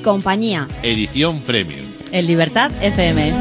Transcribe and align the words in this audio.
Compañía. 0.00 0.68
Edición 0.82 1.40
Premium. 1.40 1.86
En 2.12 2.26
Libertad 2.26 2.70
FM. 2.82 3.32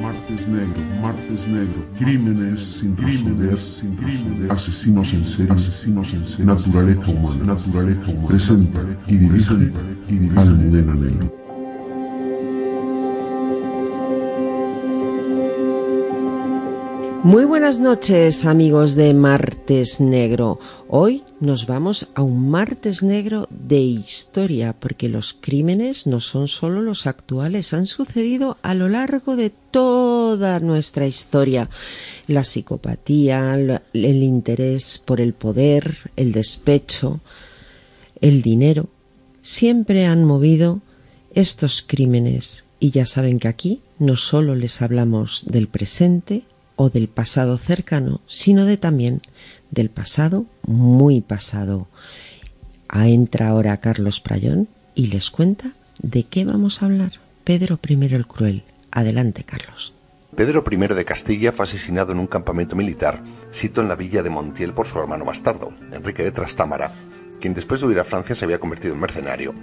Martes 0.00 0.48
negro, 0.48 0.82
martes 1.00 1.48
negro, 1.48 1.86
crímenes 1.98 2.62
sin 2.62 2.94
crímenes, 2.94 3.62
sin 3.62 3.96
crímenes, 3.96 4.50
asesinos 4.50 5.12
en 5.12 5.26
serie, 5.26 5.52
asesinos 5.52 6.12
en 6.12 6.26
serie, 6.26 6.46
naturaleza 6.46 7.10
humana, 7.10 7.54
naturaleza 7.54 8.10
humana, 8.10 8.28
presenta 8.28 8.80
y 9.06 9.16
dirige 9.16 9.54
Almudena 10.36 10.94
Negro. 10.94 11.45
Muy 17.26 17.44
buenas 17.44 17.80
noches 17.80 18.44
amigos 18.44 18.94
de 18.94 19.12
Martes 19.12 19.98
Negro. 19.98 20.60
Hoy 20.86 21.24
nos 21.40 21.66
vamos 21.66 22.06
a 22.14 22.22
un 22.22 22.48
Martes 22.50 23.02
Negro 23.02 23.48
de 23.50 23.80
historia 23.80 24.76
porque 24.78 25.08
los 25.08 25.34
crímenes 25.34 26.06
no 26.06 26.20
son 26.20 26.46
solo 26.46 26.82
los 26.82 27.08
actuales, 27.08 27.74
han 27.74 27.86
sucedido 27.86 28.58
a 28.62 28.74
lo 28.74 28.88
largo 28.88 29.34
de 29.34 29.50
toda 29.50 30.60
nuestra 30.60 31.08
historia. 31.08 31.68
La 32.28 32.44
psicopatía, 32.44 33.54
el 33.56 34.22
interés 34.22 35.02
por 35.04 35.20
el 35.20 35.34
poder, 35.34 36.12
el 36.14 36.30
despecho, 36.30 37.18
el 38.20 38.40
dinero, 38.40 38.86
siempre 39.42 40.06
han 40.06 40.24
movido 40.24 40.80
estos 41.34 41.82
crímenes 41.84 42.66
y 42.78 42.90
ya 42.90 43.04
saben 43.04 43.40
que 43.40 43.48
aquí 43.48 43.80
no 43.98 44.16
solo 44.16 44.54
les 44.54 44.80
hablamos 44.80 45.44
del 45.48 45.66
presente, 45.66 46.44
o 46.76 46.90
del 46.90 47.08
pasado 47.08 47.58
cercano, 47.58 48.20
sino 48.26 48.64
de 48.64 48.76
también 48.76 49.22
del 49.70 49.90
pasado 49.90 50.46
muy 50.62 51.20
pasado. 51.20 51.88
A 52.88 53.08
entra 53.08 53.48
ahora 53.48 53.78
Carlos 53.78 54.20
Prayón 54.20 54.68
y 54.94 55.08
les 55.08 55.30
cuenta 55.30 55.72
de 55.98 56.24
qué 56.24 56.44
vamos 56.44 56.82
a 56.82 56.86
hablar. 56.86 57.12
Pedro 57.44 57.78
I 57.86 58.14
el 58.14 58.26
Cruel. 58.26 58.64
Adelante, 58.90 59.44
Carlos. 59.44 59.92
Pedro 60.36 60.62
I 60.70 60.76
de 60.76 61.04
Castilla 61.04 61.52
fue 61.52 61.64
asesinado 61.64 62.12
en 62.12 62.18
un 62.18 62.26
campamento 62.26 62.76
militar, 62.76 63.22
sito 63.50 63.80
en 63.80 63.88
la 63.88 63.96
villa 63.96 64.22
de 64.22 64.30
Montiel 64.30 64.74
por 64.74 64.86
su 64.86 64.98
hermano 64.98 65.24
bastardo, 65.24 65.72
Enrique 65.92 66.22
de 66.22 66.32
Trastámara, 66.32 66.92
quien 67.40 67.54
después 67.54 67.80
de 67.80 67.86
huir 67.86 68.00
a 68.00 68.04
Francia 68.04 68.34
se 68.34 68.44
había 68.44 68.58
convertido 68.60 68.94
en 68.94 69.00
mercenario. 69.00 69.54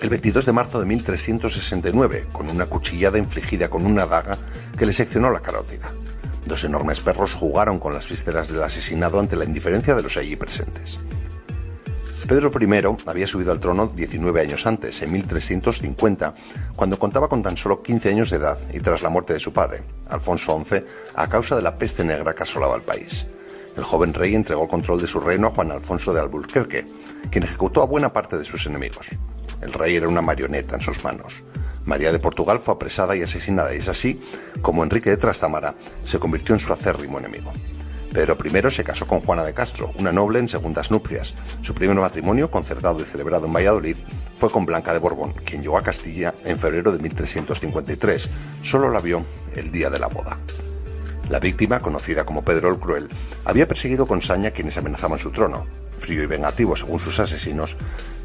El 0.00 0.08
22 0.08 0.46
de 0.46 0.52
marzo 0.52 0.80
de 0.80 0.86
1369, 0.86 2.26
con 2.32 2.48
una 2.48 2.66
cuchillada 2.66 3.18
infligida 3.18 3.68
con 3.68 3.86
una 3.86 4.06
daga 4.06 4.38
que 4.76 4.86
le 4.86 4.92
seccionó 4.92 5.30
la 5.30 5.40
carótida. 5.40 5.92
Dos 6.46 6.64
enormes 6.64 7.00
perros 7.00 7.34
jugaron 7.34 7.78
con 7.78 7.94
las 7.94 8.08
vísceras 8.08 8.48
del 8.48 8.62
asesinado 8.62 9.20
ante 9.20 9.36
la 9.36 9.44
indiferencia 9.44 9.94
de 9.94 10.02
los 10.02 10.16
allí 10.16 10.36
presentes. 10.36 10.98
Pedro 12.30 12.52
I 12.60 12.96
había 13.06 13.26
subido 13.26 13.50
al 13.50 13.58
trono 13.58 13.88
19 13.88 14.40
años 14.40 14.64
antes, 14.64 15.02
en 15.02 15.10
1350, 15.10 16.34
cuando 16.76 16.96
contaba 16.96 17.28
con 17.28 17.42
tan 17.42 17.56
solo 17.56 17.82
15 17.82 18.08
años 18.10 18.30
de 18.30 18.36
edad 18.36 18.56
y 18.72 18.78
tras 18.78 19.02
la 19.02 19.08
muerte 19.08 19.32
de 19.32 19.40
su 19.40 19.52
padre, 19.52 19.82
Alfonso 20.08 20.62
XI, 20.64 20.84
a 21.16 21.28
causa 21.28 21.56
de 21.56 21.62
la 21.62 21.76
peste 21.76 22.04
negra 22.04 22.32
que 22.32 22.44
asolaba 22.44 22.76
el 22.76 22.82
país. 22.82 23.26
El 23.76 23.82
joven 23.82 24.14
rey 24.14 24.36
entregó 24.36 24.62
el 24.62 24.68
control 24.68 25.00
de 25.00 25.08
su 25.08 25.18
reino 25.18 25.48
a 25.48 25.50
Juan 25.50 25.72
Alfonso 25.72 26.14
de 26.14 26.20
Alburquerque, 26.20 26.84
quien 27.32 27.42
ejecutó 27.42 27.82
a 27.82 27.86
buena 27.86 28.12
parte 28.12 28.38
de 28.38 28.44
sus 28.44 28.64
enemigos. 28.66 29.08
El 29.60 29.72
rey 29.72 29.96
era 29.96 30.06
una 30.06 30.22
marioneta 30.22 30.76
en 30.76 30.82
sus 30.82 31.02
manos. 31.02 31.42
María 31.90 32.12
de 32.12 32.20
Portugal 32.20 32.60
fue 32.60 32.74
apresada 32.74 33.16
y 33.16 33.22
asesinada, 33.22 33.74
y 33.74 33.78
es 33.78 33.88
así 33.88 34.22
como 34.62 34.84
Enrique 34.84 35.10
de 35.10 35.16
Trastámara 35.16 35.74
se 36.04 36.20
convirtió 36.20 36.54
en 36.54 36.60
su 36.60 36.72
acérrimo 36.72 37.18
enemigo. 37.18 37.52
Pedro 38.12 38.38
I 38.44 38.70
se 38.70 38.84
casó 38.84 39.08
con 39.08 39.20
Juana 39.20 39.42
de 39.42 39.54
Castro, 39.54 39.92
una 39.98 40.12
noble 40.12 40.38
en 40.38 40.48
segundas 40.48 40.92
nupcias. 40.92 41.34
Su 41.62 41.74
primer 41.74 41.96
matrimonio, 41.96 42.48
concertado 42.48 43.00
y 43.00 43.04
celebrado 43.04 43.46
en 43.46 43.52
Valladolid, 43.52 43.96
fue 44.38 44.52
con 44.52 44.66
Blanca 44.66 44.92
de 44.92 45.00
Borbón, 45.00 45.32
quien 45.44 45.62
llegó 45.62 45.78
a 45.78 45.82
Castilla 45.82 46.32
en 46.44 46.60
febrero 46.60 46.92
de 46.92 47.00
1353. 47.00 48.30
Solo 48.62 48.90
la 48.90 49.00
vio 49.00 49.24
el 49.56 49.72
día 49.72 49.90
de 49.90 49.98
la 49.98 50.06
boda. 50.06 50.38
La 51.28 51.40
víctima, 51.40 51.80
conocida 51.80 52.24
como 52.24 52.44
Pedro 52.44 52.68
el 52.68 52.78
Cruel, 52.78 53.08
había 53.44 53.66
perseguido 53.66 54.06
con 54.06 54.22
saña 54.22 54.52
quienes 54.52 54.78
amenazaban 54.78 55.18
su 55.18 55.32
trono. 55.32 55.66
Frío 55.96 56.22
y 56.22 56.26
vengativo 56.26 56.76
según 56.76 57.00
sus 57.00 57.18
asesinos, 57.18 57.76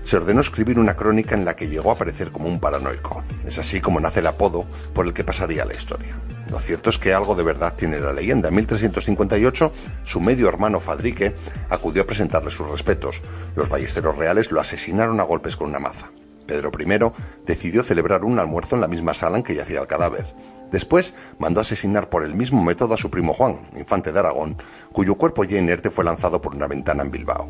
se 0.06 0.18
ordenó 0.18 0.40
escribir 0.40 0.80
una 0.80 0.96
crónica 0.96 1.36
en 1.36 1.44
la 1.46 1.56
que 1.56 1.68
llegó 1.68 1.90
a 1.90 1.96
aparecer 1.96 2.32
como 2.32 2.48
un 2.48 2.60
paranoico. 2.60 3.24
Es 3.44 3.58
así 3.58 3.82
como 3.82 4.00
nace 4.00 4.20
el 4.20 4.28
apodo 4.28 4.64
por 4.94 5.08
el 5.08 5.14
que 5.14 5.24
pasaría 5.24 5.66
la 5.66 5.74
historia. 5.74 6.18
Lo 6.52 6.60
cierto 6.60 6.92
es 6.92 7.00
que 7.00 7.14
algo 7.14 7.36
de 7.36 7.42
verdad 7.42 7.74
tiene 7.76 8.00
la 8.00 8.14
leyenda. 8.14 8.50
En 8.50 8.56
1358, 8.56 9.74
su 10.04 10.22
medio 10.22 10.48
hermano 10.48 10.80
Fadrique 10.80 11.34
acudió 11.70 12.04
a 12.04 12.06
presentarle 12.06 12.52
sus 12.52 12.70
respetos. 12.70 13.22
Los 13.56 13.68
ballesteros 13.68 14.16
reales 14.16 14.52
lo 14.52 14.62
asesinaron 14.62 15.20
a 15.20 15.24
golpes 15.24 15.58
con 15.58 15.70
una 15.70 15.80
maza. 15.80 16.12
Pedro 16.46 16.72
I 16.80 17.12
decidió 17.48 17.82
celebrar 17.82 18.24
un 18.24 18.38
almuerzo 18.38 18.76
en 18.76 18.82
la 18.82 18.88
misma 18.88 19.16
sala 19.16 19.38
en 19.38 19.44
que 19.44 19.56
yacía 19.56 19.82
el 19.82 19.88
cadáver. 19.88 20.26
Después 20.72 21.16
mandó 21.40 21.62
asesinar 21.62 22.10
por 22.10 22.24
el 22.24 22.36
mismo 22.36 22.64
método 22.64 22.94
a 22.94 22.98
su 22.98 23.10
primo 23.10 23.34
Juan, 23.34 23.62
infante 23.76 24.12
de 24.12 24.20
Aragón, 24.20 24.58
cuyo 24.92 25.16
cuerpo 25.16 25.44
ya 25.44 25.58
inerte 25.58 25.90
fue 25.90 26.04
lanzado 26.04 26.42
por 26.42 26.56
una 26.56 26.68
ventana 26.68 27.02
en 27.02 27.12
Bilbao. 27.12 27.48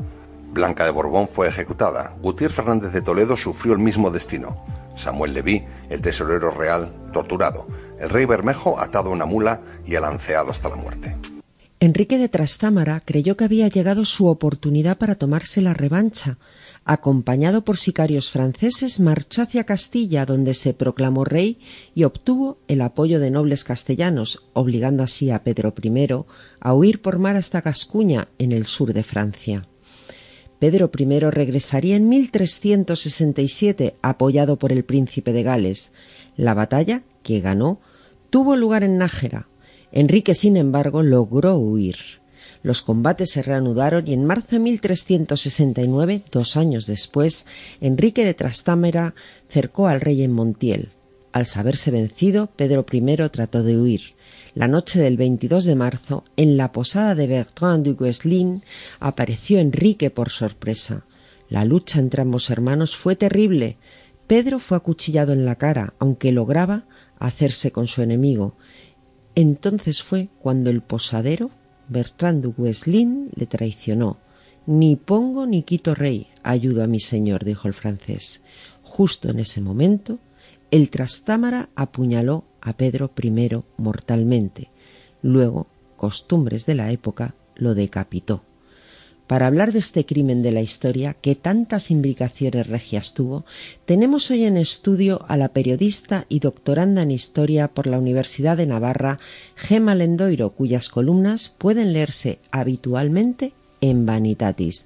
Blanca 0.55 0.85
de 0.85 0.91
Borbón 0.91 1.27
fue 1.27 1.49
ejecutada. 1.49 2.15
Gutiérrez 2.21 2.55
Fernández 2.55 2.93
de 2.93 3.01
Toledo 3.01 3.35
sufrió 3.35 3.73
el 3.73 3.79
mismo 3.79 4.09
destino. 4.09 4.55
Samuel 4.95 5.33
Leví, 5.33 5.65
el 5.89 5.99
tesorero 5.99 6.49
real, 6.49 6.95
torturado. 7.11 7.67
El 7.99 8.09
rey 8.09 8.23
Bermejo 8.23 8.79
atado 8.79 9.09
a 9.09 9.11
una 9.11 9.25
mula 9.25 9.59
y 9.85 9.95
alanceado 9.95 10.51
hasta 10.51 10.69
la 10.69 10.77
muerte. 10.77 11.17
Enrique 11.81 12.17
de 12.17 12.29
Trastámara 12.29 13.01
creyó 13.01 13.35
que 13.35 13.43
había 13.43 13.67
llegado 13.67 14.05
su 14.05 14.27
oportunidad 14.27 14.97
para 14.97 15.15
tomarse 15.15 15.61
la 15.61 15.73
revancha, 15.73 16.37
acompañado 16.85 17.65
por 17.65 17.75
sicarios 17.75 18.31
franceses, 18.31 19.01
marchó 19.01 19.41
hacia 19.41 19.65
Castilla, 19.65 20.25
donde 20.25 20.53
se 20.53 20.73
proclamó 20.73 21.25
rey 21.25 21.59
y 21.93 22.05
obtuvo 22.05 22.59
el 22.69 22.79
apoyo 22.79 23.19
de 23.19 23.29
nobles 23.29 23.65
castellanos, 23.65 24.41
obligando 24.53 25.03
así 25.03 25.31
a 25.31 25.43
Pedro 25.43 25.73
I 25.83 26.07
a 26.61 26.73
huir 26.73 27.01
por 27.01 27.19
mar 27.19 27.35
hasta 27.35 27.59
Gascuña, 27.59 28.29
en 28.39 28.53
el 28.53 28.67
sur 28.67 28.93
de 28.93 29.03
Francia. 29.03 29.67
Pedro 30.59 30.89
I 30.97 31.19
regresaría 31.19 31.95
en 31.95 32.07
1367, 32.07 33.95
apoyado 34.01 34.57
por 34.57 34.71
el 34.71 34.83
príncipe 34.83 35.33
de 35.33 35.43
Gales. 35.43 35.91
La 36.37 36.53
batalla, 36.53 37.03
que 37.23 37.41
ganó, 37.41 37.79
tuvo 38.29 38.55
lugar 38.55 38.83
en 38.83 38.97
Nájera. 38.97 39.47
Enrique, 39.91 40.33
sin 40.33 40.57
embargo, 40.57 41.03
logró 41.03 41.55
huir. 41.55 41.97
Los 42.63 42.81
combates 42.81 43.31
se 43.31 43.43
reanudaron 43.43 44.07
y 44.07 44.13
en 44.13 44.25
marzo 44.25 44.47
de 44.51 44.59
1369, 44.59 46.23
dos 46.31 46.57
años 46.57 46.87
después, 46.87 47.45
Enrique 47.79 48.25
de 48.25 48.33
Trastámara 48.33 49.13
cercó 49.47 49.87
al 49.87 50.01
rey 50.01 50.23
en 50.23 50.31
Montiel. 50.31 50.89
Al 51.31 51.45
saberse 51.45 51.91
vencido, 51.91 52.47
Pedro 52.55 52.85
I 52.91 53.29
trató 53.29 53.61
de 53.61 53.77
huir. 53.77 54.14
La 54.55 54.69
noche 54.69 55.01
del 55.01 55.17
22 55.17 55.65
de 55.65 55.75
marzo, 55.75 56.23
en 56.37 56.55
la 56.55 56.71
posada 56.71 57.13
de 57.13 57.27
Bertrand 57.27 57.85
du 57.85 57.97
Gueslin, 57.97 58.63
apareció 59.01 59.59
Enrique 59.59 60.09
por 60.09 60.29
sorpresa. 60.29 61.05
La 61.49 61.65
lucha 61.65 61.99
entre 61.99 62.21
ambos 62.21 62.49
hermanos 62.49 62.95
fue 62.95 63.17
terrible. 63.17 63.77
Pedro 64.27 64.59
fue 64.59 64.77
acuchillado 64.77 65.33
en 65.33 65.43
la 65.43 65.55
cara, 65.55 65.93
aunque 65.99 66.31
lograba 66.31 66.85
hacerse 67.19 67.73
con 67.73 67.89
su 67.89 68.01
enemigo. 68.01 68.55
Entonces 69.35 70.01
fue 70.01 70.29
cuando 70.39 70.69
el 70.69 70.81
posadero 70.81 71.51
Bertrand 71.89 72.41
du 72.41 72.55
Gueslin 72.57 73.31
le 73.35 73.47
traicionó. 73.47 74.19
Ni 74.65 74.95
pongo 74.95 75.45
ni 75.45 75.63
quito 75.63 75.93
rey, 75.95 76.27
ayudo 76.43 76.81
a 76.81 76.87
mi 76.87 77.01
señor, 77.01 77.43
dijo 77.43 77.67
el 77.67 77.73
francés. 77.73 78.41
Justo 78.83 79.29
en 79.29 79.39
ese 79.39 79.59
momento, 79.59 80.17
el 80.71 80.89
Trastámara 80.89 81.67
apuñaló 81.75 82.45
a 82.65 82.73
Pedro 82.73 83.11
I 83.21 83.61
mortalmente. 83.77 84.69
Luego, 85.21 85.67
costumbres 85.95 86.65
de 86.65 86.75
la 86.75 86.91
época, 86.91 87.35
lo 87.55 87.75
decapitó. 87.75 88.43
Para 89.27 89.47
hablar 89.47 89.71
de 89.71 89.79
este 89.79 90.05
crimen 90.05 90.43
de 90.43 90.51
la 90.51 90.61
historia, 90.61 91.15
que 91.15 91.33
tantas 91.33 91.89
implicaciones 91.89 92.67
regias 92.67 93.13
tuvo, 93.13 93.43
tenemos 93.85 94.29
hoy 94.29 94.45
en 94.45 94.57
estudio 94.57 95.25
a 95.27 95.37
la 95.37 95.49
periodista 95.49 96.25
y 96.29 96.39
doctoranda 96.39 97.01
en 97.01 97.11
historia 97.11 97.67
por 97.69 97.87
la 97.87 97.97
Universidad 97.97 98.57
de 98.57 98.67
Navarra, 98.67 99.17
Gema 99.55 99.95
Lendoiro, 99.95 100.51
cuyas 100.51 100.89
columnas 100.89 101.49
pueden 101.57 101.93
leerse 101.93 102.37
habitualmente 102.51 103.53
en 103.81 104.05
Vanitatis. 104.05 104.85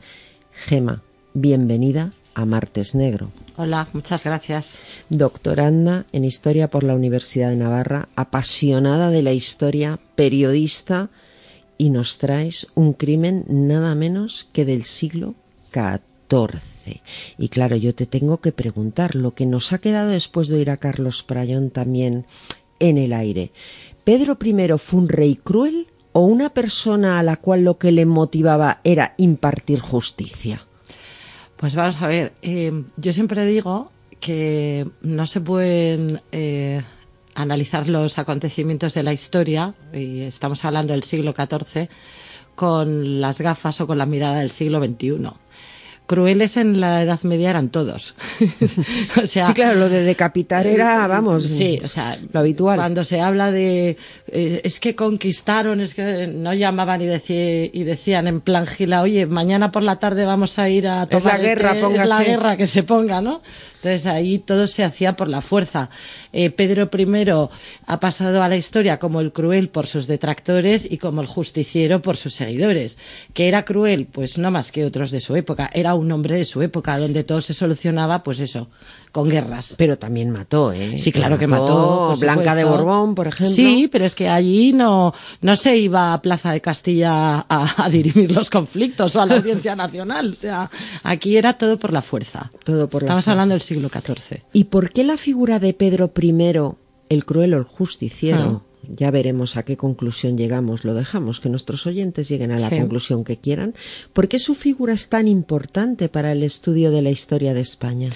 Gema, 0.52 1.04
bienvenida 1.34 2.14
a 2.34 2.46
Martes 2.46 2.96
Negro. 2.96 3.32
Hola, 3.62 3.90
muchas 3.92 4.24
gracias. 4.24 4.80
Doctoranda 5.10 6.06
en 6.14 6.24
historia 6.24 6.70
por 6.70 6.86
la 6.86 6.96
Universidad 6.96 7.50
de 7.50 7.58
Navarra, 7.58 8.08
apasionada 8.16 9.10
de 9.10 9.22
la 9.22 9.34
historia, 9.34 10.00
periodista 10.16 11.10
y 11.78 11.90
nos 11.90 12.20
traes 12.20 12.68
un 12.76 12.94
crimen 12.94 13.44
nada 13.50 13.96
menos 13.96 14.48
que 14.54 14.64
del 14.64 14.86
siglo 14.86 15.36
XIV. 15.74 17.02
Y 17.38 17.50
claro, 17.50 17.76
yo 17.76 17.94
te 17.94 18.06
tengo 18.06 18.38
que 18.38 18.54
preguntar 18.54 19.14
lo 19.16 19.36
que 19.36 19.46
nos 19.46 19.74
ha 19.74 19.80
quedado 19.80 20.12
después 20.12 20.48
de 20.48 20.56
oír 20.56 20.70
a 20.70 20.78
Carlos 20.78 21.24
Prayón 21.24 21.70
también 21.70 22.26
en 22.80 22.98
el 22.98 23.12
aire. 23.12 23.52
¿Pedro 24.06 24.38
I 24.42 24.78
fue 24.78 25.02
un 25.02 25.10
rey 25.10 25.36
cruel 25.36 25.88
o 26.14 26.22
una 26.22 26.54
persona 26.54 27.20
a 27.20 27.24
la 27.24 27.36
cual 27.36 27.66
lo 27.66 27.78
que 27.78 27.92
le 27.92 28.06
motivaba 28.06 28.80
era 28.86 29.16
impartir 29.18 29.82
justicia? 29.82 30.66
Pues 31.60 31.76
vamos 31.76 32.02
a 32.02 32.08
ver, 32.08 32.32
eh, 32.42 32.72
yo 32.96 33.12
siempre 33.12 33.46
digo 33.46 33.92
que 34.22 34.88
no 35.02 35.28
se 35.28 35.42
pueden 35.42 36.22
eh, 36.32 36.82
analizar 37.36 37.90
los 37.90 38.18
acontecimientos 38.18 38.94
de 38.94 39.04
la 39.04 39.12
historia, 39.12 39.76
y 39.94 40.22
estamos 40.22 40.64
hablando 40.64 40.94
del 40.94 41.04
siglo 41.04 41.34
XIV, 41.34 41.90
con 42.56 43.20
las 43.20 43.42
gafas 43.42 43.82
o 43.82 43.88
con 43.88 43.98
la 43.98 44.06
mirada 44.06 44.40
del 44.40 44.52
siglo 44.52 44.80
XXI 44.80 45.32
crueles 46.10 46.58
en 46.58 46.82
la 46.82 47.04
Edad 47.04 47.22
Media 47.22 47.52
eran 47.52 47.70
todos. 47.70 48.16
o 49.22 49.28
sea, 49.28 49.46
sí, 49.46 49.54
claro, 49.54 49.80
lo 49.80 49.90
de 49.90 50.02
decapitar 50.02 50.66
era, 50.66 51.06
vamos, 51.06 51.44
sí, 51.46 51.80
o 51.84 51.88
sea, 51.88 52.18
lo 52.34 52.40
habitual. 52.40 52.78
Cuando 52.78 53.04
se 53.06 53.22
habla 53.22 53.52
de 53.52 53.96
eh, 54.26 54.62
es 54.64 54.80
que 54.80 54.96
conquistaron, 54.96 55.82
es 55.82 55.94
que 55.94 56.26
no 56.26 56.56
llamaban 56.56 57.00
y, 57.04 57.06
y 57.06 57.84
decían 57.84 58.28
en 58.28 58.42
plan 58.42 58.66
gila, 58.66 59.04
oye, 59.04 59.28
mañana 59.28 59.72
por 59.72 59.84
la 59.84 59.98
tarde 59.98 60.26
vamos 60.26 60.58
a 60.58 60.68
ir 60.68 60.88
a 60.88 61.06
tomar 61.06 61.36
es 61.36 61.42
la 61.42 61.48
guerra, 61.48 61.76
es 61.78 62.10
la 62.10 62.24
guerra 62.24 62.58
que 62.58 62.66
se 62.66 62.82
ponga, 62.82 63.22
¿no? 63.22 63.44
Entonces 63.80 64.08
ahí 64.08 64.40
todo 64.40 64.68
se 64.68 64.84
hacía 64.84 65.16
por 65.16 65.30
la 65.30 65.40
fuerza. 65.40 65.90
Eh, 66.34 66.50
Pedro 66.50 66.90
I 66.92 67.30
ha 67.86 68.00
pasado 68.02 68.44
a 68.44 68.50
la 68.50 68.58
historia 68.58 69.00
como 69.00 69.22
el 69.22 69.32
cruel 69.32 69.70
por 69.70 69.88
sus 69.88 70.06
detractores 70.06 70.90
y 70.90 70.98
como 70.98 71.22
el 71.22 71.28
justiciero 71.28 72.02
por 72.02 72.18
sus 72.18 72.34
seguidores. 72.34 72.98
¿Que 73.34 73.48
era 73.48 73.64
cruel? 73.64 74.06
Pues 74.06 74.38
no 74.38 74.52
más 74.52 74.74
que 74.74 74.84
otros 74.84 75.12
de 75.12 75.22
su 75.22 75.36
época. 75.38 75.70
Era 75.74 75.94
un 76.00 76.12
hombre 76.12 76.36
de 76.36 76.46
su 76.46 76.62
época 76.62 76.98
donde 76.98 77.24
todo 77.24 77.42
se 77.42 77.54
solucionaba, 77.54 78.24
pues 78.24 78.40
eso, 78.40 78.70
con 79.12 79.30
guerras. 79.30 79.76
Pero 79.78 79.98
también 79.98 80.30
mató, 80.32 80.72
¿eh? 80.72 80.98
Sí, 80.98 81.12
claro 81.12 81.38
que 81.38 81.48
mató. 81.48 82.16
Blanca 82.20 82.56
de 82.56 82.64
Borbón, 82.64 83.16
por 83.16 83.28
ejemplo. 83.28 83.56
Sí, 83.56 83.90
pero 83.92 84.06
es 84.06 84.16
que 84.16 84.30
allí 84.30 84.74
no, 84.74 85.14
no 85.42 85.56
se 85.56 85.78
iba 85.78 86.14
a 86.14 86.22
Plaza 86.22 86.52
de 86.52 86.62
Castilla 86.62 87.46
a, 87.48 87.84
a 87.84 87.90
dirimir 87.90 88.32
los 88.32 88.50
conflictos 88.50 89.16
o 89.16 89.22
a 89.22 89.26
la 89.26 89.36
Audiencia 89.36 89.76
Nacional. 89.76 90.34
O 90.34 90.40
sea, 90.40 90.70
aquí 91.04 91.38
era 91.38 91.54
todo 91.54 91.78
por 91.78 91.94
la 91.94 92.02
fuerza. 92.02 92.52
Todo 92.64 92.90
por 92.90 93.04
Estamos 93.04 93.26
la 93.28 93.34
hablando 93.34 93.54
del 93.54 93.62
siglo 93.62 93.90
XIV. 93.90 94.44
¿Y 94.54 94.66
por 94.66 94.92
qué 94.92 95.04
la 95.04 95.18
figura 95.18 95.60
de 95.60 95.74
Pedro 95.74 96.12
I, 96.20 96.34
el 97.10 97.26
cruel 97.26 97.54
o 97.54 97.58
el 97.58 97.64
justiciero? 97.64 98.64
Ah. 98.64 98.69
Ya 98.96 99.12
veremos 99.12 99.58
a 99.58 99.64
qué 99.64 99.78
conclusión 99.78 100.38
llegamos. 100.38 100.84
Lo 100.84 100.94
dejamos, 100.94 101.40
que 101.40 101.50
nuestros 101.50 101.86
oyentes 101.86 102.28
lleguen 102.28 102.52
a 102.52 102.60
la 102.60 102.70
conclusión 102.70 103.24
que 103.24 103.38
quieran. 103.38 103.76
¿Por 104.14 104.28
qué 104.28 104.40
su 104.40 104.56
figura 104.56 104.94
es 104.94 105.10
tan 105.10 105.28
importante 105.28 106.10
para 106.10 106.32
el 106.32 106.44
estudio 106.44 106.92
de 106.92 107.02
la 107.02 107.12
historia 107.12 107.54
de 107.54 107.62
España? 107.62 108.10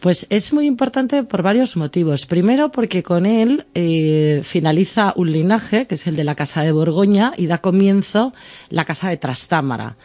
Pues 0.00 0.26
es 0.30 0.52
muy 0.52 0.66
importante 0.66 1.24
por 1.24 1.42
varios 1.42 1.76
motivos. 1.76 2.26
Primero, 2.26 2.72
porque 2.72 3.02
con 3.02 3.26
él 3.26 3.66
eh, 3.74 4.40
finaliza 4.44 5.12
un 5.16 5.32
linaje, 5.32 5.86
que 5.86 5.96
es 5.96 6.06
el 6.06 6.16
de 6.16 6.24
la 6.24 6.34
Casa 6.34 6.62
de 6.62 6.72
Borgoña, 6.72 7.32
y 7.36 7.46
da 7.46 7.58
comienzo 7.58 8.32
la 8.70 8.84
Casa 8.84 9.10
de 9.10 9.16
Trastámara. 9.16 9.96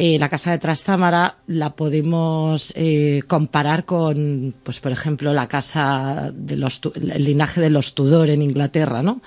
Eh, 0.00 0.16
la 0.16 0.28
casa 0.28 0.52
de 0.52 0.58
Trastámara 0.58 1.38
la 1.48 1.74
podemos 1.74 2.72
eh, 2.76 3.22
comparar 3.26 3.84
con, 3.84 4.54
pues 4.62 4.78
por 4.78 4.92
ejemplo, 4.92 5.32
la 5.32 5.48
casa 5.48 6.30
de 6.32 6.54
los, 6.54 6.80
el 6.94 7.24
linaje 7.24 7.60
de 7.60 7.68
los 7.68 7.96
Tudor 7.96 8.30
en 8.30 8.40
Inglaterra, 8.40 9.02
¿no? 9.02 9.20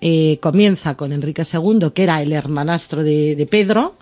Eh, 0.00 0.38
comienza 0.40 0.96
con 0.96 1.12
Enrique 1.12 1.42
II, 1.42 1.90
que 1.92 2.04
era 2.04 2.22
el 2.22 2.32
hermanastro 2.32 3.02
de, 3.02 3.34
de 3.34 3.46
Pedro, 3.46 3.96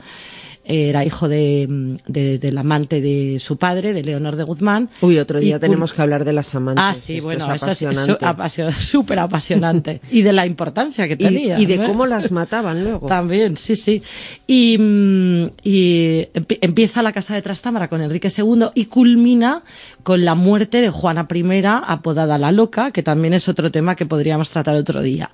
era 0.70 1.04
hijo 1.04 1.28
de, 1.28 1.98
del 2.06 2.58
amante 2.58 3.00
de 3.00 3.38
su 3.40 3.56
padre, 3.56 3.92
de 3.92 4.02
Leonor 4.02 4.36
de 4.36 4.44
Guzmán. 4.44 4.88
Uy, 5.00 5.18
otro 5.18 5.40
día 5.40 5.58
tenemos 5.58 5.92
que 5.92 6.02
hablar 6.02 6.24
de 6.24 6.32
las 6.32 6.54
amantes. 6.54 6.84
Ah, 6.86 6.94
sí, 6.94 7.20
bueno, 7.20 7.46
es 7.52 8.74
súper 8.76 9.18
apasionante. 9.18 10.00
y 10.10 10.22
de 10.22 10.32
la 10.32 10.46
importancia 10.46 11.08
que 11.08 11.16
tenía. 11.16 11.58
Y, 11.58 11.66
de 11.66 11.84
cómo 11.84 12.06
las 12.06 12.32
mataban 12.32 12.84
luego. 12.84 13.06
También, 13.06 13.56
sí, 13.56 13.76
sí. 13.76 14.02
Y, 14.46 14.76
mm, 14.78 15.46
y 15.64 16.28
empieza 16.60 17.02
la 17.02 17.12
casa 17.12 17.34
de 17.34 17.42
Trastámara 17.42 17.88
con 17.88 18.00
Enrique 18.00 18.28
II 18.36 18.66
y 18.74 18.86
culmina 18.86 19.62
con 20.02 20.24
la 20.24 20.34
muerte 20.34 20.80
de 20.80 20.90
Juana 20.90 21.26
I, 21.32 21.62
apodada 21.64 22.38
la 22.38 22.52
Loca, 22.52 22.90
que 22.90 23.02
también 23.02 23.34
es 23.34 23.48
otro 23.48 23.70
tema 23.70 23.96
que 23.96 24.06
podríamos 24.06 24.50
tratar 24.50 24.76
otro 24.76 25.02
día. 25.02 25.30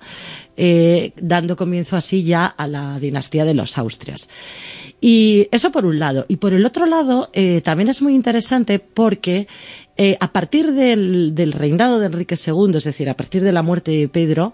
Eh, 0.56 1.12
dando 1.16 1.56
comienzo 1.56 1.96
así 1.96 2.24
ya 2.24 2.46
a 2.46 2.66
la 2.66 2.98
dinastía 2.98 3.44
de 3.44 3.54
los 3.54 3.76
Austrias. 3.78 4.28
Y 5.00 5.48
eso 5.52 5.70
por 5.70 5.84
un 5.84 5.98
lado. 5.98 6.24
Y 6.28 6.36
por 6.36 6.54
el 6.54 6.64
otro 6.64 6.86
lado, 6.86 7.30
eh, 7.32 7.60
también 7.60 7.88
es 7.88 8.00
muy 8.00 8.14
interesante 8.14 8.78
porque 8.78 9.46
eh, 9.98 10.18
a 10.20 10.32
partir 10.32 10.72
del, 10.72 11.34
del, 11.34 11.52
reinado 11.52 11.98
de 11.98 12.06
Enrique 12.06 12.34
II, 12.34 12.76
es 12.76 12.84
decir, 12.84 13.08
a 13.08 13.14
partir 13.14 13.42
de 13.42 13.52
la 13.52 13.62
muerte 13.62 13.92
de 13.92 14.08
Pedro, 14.08 14.52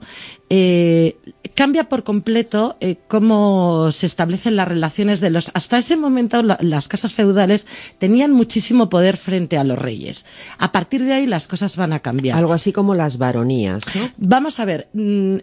eh, 0.49 1.17
cambia 1.55 1.89
por 1.89 2.05
completo 2.05 2.77
eh, 2.81 2.97
cómo 3.09 3.91
se 3.91 4.07
establecen 4.07 4.55
las 4.55 4.69
relaciones 4.69 5.21
de 5.21 5.31
los. 5.31 5.51
Hasta 5.55 5.79
ese 5.79 5.97
momento, 5.97 6.43
la, 6.43 6.59
las 6.61 6.87
casas 6.87 7.15
feudales 7.15 7.67
tenían 7.99 8.33
muchísimo 8.33 8.89
poder 8.89 9.17
frente 9.17 9.59
a 9.59 9.65
los 9.65 9.79
reyes. 9.79 10.27
A 10.59 10.71
partir 10.71 11.03
de 11.05 11.15
ahí, 11.15 11.27
las 11.27 11.49
cosas 11.49 11.77
van 11.77 11.93
a 11.93 12.01
cambiar. 12.01 12.39
Algo 12.39 12.53
así 12.53 12.73
como 12.73 12.95
las 12.95 13.19
baronías, 13.19 13.83
¿no? 13.97 14.11
Vamos 14.19 14.61
a 14.61 14.65
ver, 14.65 14.89
mm, 14.93 15.39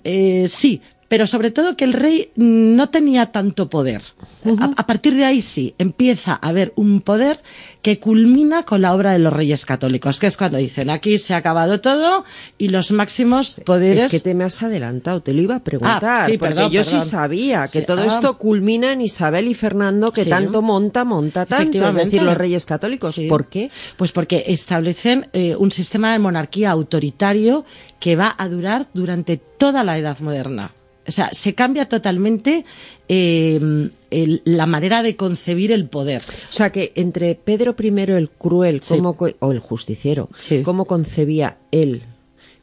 sí, 0.48 0.82
pero 1.10 1.28
sobre 1.28 1.52
todo 1.52 1.76
que 1.76 1.84
el 1.84 1.94
rey 1.94 2.32
no 2.36 2.90
tenía 2.90 3.32
tanto 3.34 3.70
poder. 3.70 4.02
Uh 4.46 4.52
-huh. 4.52 4.74
a, 4.78 4.82
a, 4.82 4.88
partir 4.88 5.16
de 5.16 5.26
ahí 5.26 5.42
sí, 5.42 5.76
empieza 5.78 6.40
a 6.42 6.48
haber 6.48 6.72
un 6.78 7.02
poder 7.02 7.42
que 7.82 8.00
culmina 8.00 8.64
con 8.64 8.82
la 8.82 8.94
obra 8.94 9.12
de 9.12 9.20
los 9.20 9.34
reyes 9.34 9.66
católicos, 9.66 10.20
que 10.20 10.28
es 10.28 10.38
cuando 10.38 10.58
dicen 10.58 10.90
aquí 10.90 11.18
se 11.18 11.34
ha 11.34 11.38
acabado 11.38 11.82
todo 11.82 12.24
y 12.58 12.70
los 12.70 12.92
máximos 12.92 13.56
poderes. 13.66 14.06
Es 14.06 14.12
que 14.12 14.20
te 14.20 14.34
me 14.34 14.44
has 14.46 14.62
adelantado, 14.64 15.22
te 15.22 15.34
lo 15.34 15.42
iba 15.42 15.56
a 15.56 15.64
preguntar, 15.64 16.06
ah, 16.06 16.26
sí, 16.26 16.38
porque 16.38 16.56
perdón, 16.56 16.72
yo 16.72 16.84
perdón. 16.84 17.02
sí 17.02 17.10
sabía 17.10 17.68
que 17.68 17.82
sí, 17.82 17.86
todo 17.86 18.04
ah. 18.04 18.08
esto 18.08 18.38
culmina 18.38 18.94
en 18.94 19.02
Isabel 19.02 19.48
y 19.48 19.56
Fernando, 19.56 20.12
que 20.12 20.24
sí. 20.24 20.30
tanto 20.30 20.62
monta, 20.62 21.04
monta 21.04 21.46
tanto, 21.46 21.90
es 21.90 21.96
decir, 21.96 22.22
los 22.22 22.38
reyes 22.38 22.66
católicos. 22.66 23.20
¿Por 23.28 23.48
qué? 23.48 23.72
Pues 23.98 24.12
porque 24.12 24.44
establecen 24.48 25.28
eh, 25.34 25.56
un 25.56 25.72
sistema 25.72 26.12
de 26.14 26.20
monarquía 26.20 26.72
autoritario 26.72 27.66
que 28.00 28.16
va 28.16 28.36
a 28.38 28.48
durar 28.48 28.88
durante 28.94 29.38
toda 29.38 29.84
la 29.84 29.98
Edad 29.98 30.20
Moderna. 30.20 30.72
O 31.10 31.12
sea, 31.12 31.30
se 31.34 31.56
cambia 31.56 31.90
totalmente 31.90 32.66
eh, 33.08 33.90
el, 34.12 34.42
la 34.46 34.66
manera 34.68 35.04
de 35.04 35.16
concebir 35.16 35.72
el 35.72 35.90
poder. 35.90 36.22
O 36.22 36.54
sea, 36.54 36.72
que 36.72 36.92
entre 36.96 37.36
Pedro 37.36 37.76
I 37.78 37.88
el 37.88 38.30
cruel 38.30 38.82
sí. 38.82 38.96
como, 38.96 39.18
o 39.40 39.52
el 39.52 39.60
justiciero, 39.60 40.30
sí. 40.38 40.62
cómo 40.64 40.86
concebía 40.86 41.58
él 41.72 42.04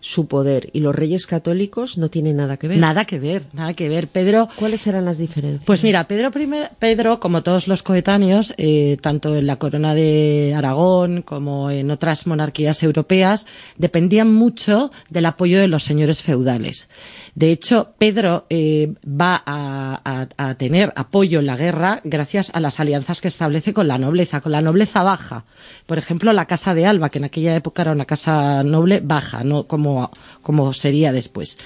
su 0.07 0.29
poder 0.29 0.71
y 0.73 0.79
los 0.81 0.95
reyes 0.95 1.27
católicos 1.27 1.99
no 1.99 2.09
tienen 2.11 2.37
nada 2.37 2.59
que 2.59 2.69
ver. 2.69 2.79
Nada 2.79 3.07
que 3.07 3.19
ver, 3.19 3.43
nada 3.53 3.75
que 3.75 3.89
ver. 3.89 4.07
Pedro. 4.07 4.49
¿Cuáles 4.55 4.87
eran 4.87 5.05
las 5.05 5.19
diferencias? 5.19 5.65
Pues 5.65 5.83
mira, 5.83 6.05
Pedro, 6.05 6.31
primer, 6.31 6.71
Pedro 6.79 7.19
como 7.19 7.43
todos 7.43 7.67
los 7.67 7.83
coetáneos, 7.83 8.55
eh, 8.57 8.99
tanto 9.01 9.35
en 9.35 9.49
la 9.49 9.57
corona 9.57 9.97
de 9.97 10.55
Aragón 10.57 11.23
como 11.23 11.73
en 11.73 11.91
otras 11.91 12.29
monarquías 12.29 12.85
europeas, 12.85 13.47
dependían 13.79 14.33
mucho 14.33 14.93
del 15.11 15.27
apoyo 15.27 15.59
de 15.59 15.67
los 15.67 15.83
señores 15.83 16.23
feudales. 16.23 16.89
De 17.35 17.51
hecho, 17.51 17.95
Pedro 17.99 18.47
eh, 18.49 18.95
va 19.05 19.43
a, 19.45 20.01
a, 20.05 20.29
a, 20.37 20.55
tener 20.55 20.93
apoyo 20.95 21.41
en 21.41 21.47
la 21.47 21.57
guerra 21.57 22.01
gracias 22.05 22.51
a 22.55 22.61
las 22.61 22.79
alianzas 22.79 23.21
que 23.21 23.29
establece 23.29 23.75
con 23.75 23.89
la 23.89 23.99
nobleza, 23.99 24.41
con 24.41 24.53
la 24.53 24.63
nobleza 24.63 25.03
baja. 25.03 25.45
Por 25.87 25.99
ejemplo, 25.99 26.33
la 26.33 26.47
casa 26.47 26.75
de 26.75 26.87
Alba, 26.87 27.11
que 27.11 27.19
en 27.19 27.25
aquella 27.25 27.57
época 27.57 27.83
era 27.83 27.93
una 27.93 28.05
casa 28.05 28.63
noble 28.63 29.01
baja, 29.01 29.43
no 29.43 29.67
como 29.67 29.96
como, 30.43 30.73
sería 30.73 31.13
después. 31.13 31.59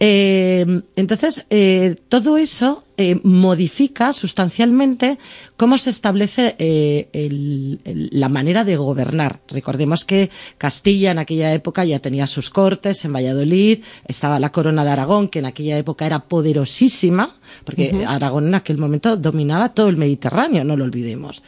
Eh, 0.00 0.82
entonces, 0.96 1.46
eh, 1.50 1.96
todo 2.08 2.36
eso 2.36 2.84
eh, 2.96 3.20
modifica 3.22 4.12
sustancialmente 4.12 5.18
cómo 5.56 5.78
se 5.78 5.90
establece 5.90 6.56
el, 6.58 7.80
el, 7.84 8.08
la 8.12 8.28
manera 8.28 8.64
de 8.64 8.76
gobernar. 8.76 9.40
Recordemos 9.48 10.04
que 10.04 10.30
Castilla 10.58 11.12
en 11.12 11.18
aquella 11.18 11.54
época 11.54 11.84
ya 11.84 12.00
tenía 12.00 12.26
sus 12.26 12.50
cortes 12.50 13.04
en 13.04 13.12
Valladolid, 13.12 13.80
estaba 14.06 14.40
la 14.40 14.50
corona 14.50 14.84
de 14.84 14.90
Aragón, 14.90 15.28
que 15.28 15.38
en 15.38 15.46
aquella 15.46 15.78
época 15.78 16.06
era 16.06 16.20
poderosísima, 16.20 17.36
porque 17.64 17.92
uh 17.94 17.98
-huh. 17.98 18.06
Aragón 18.06 18.48
en 18.48 18.56
aquel 18.56 18.78
momento 18.78 19.16
dominaba 19.16 19.74
todo 19.74 19.88
el 19.88 19.96
Mediterráneo, 19.96 20.64
no 20.64 20.76
lo 20.76 20.84
olvidemos. 20.84 21.42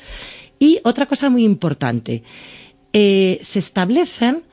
Y 0.58 0.80
otra 0.84 1.06
cosa 1.06 1.28
muy 1.28 1.44
importante, 1.44 2.22
se 2.92 3.58
establecen 3.58 4.44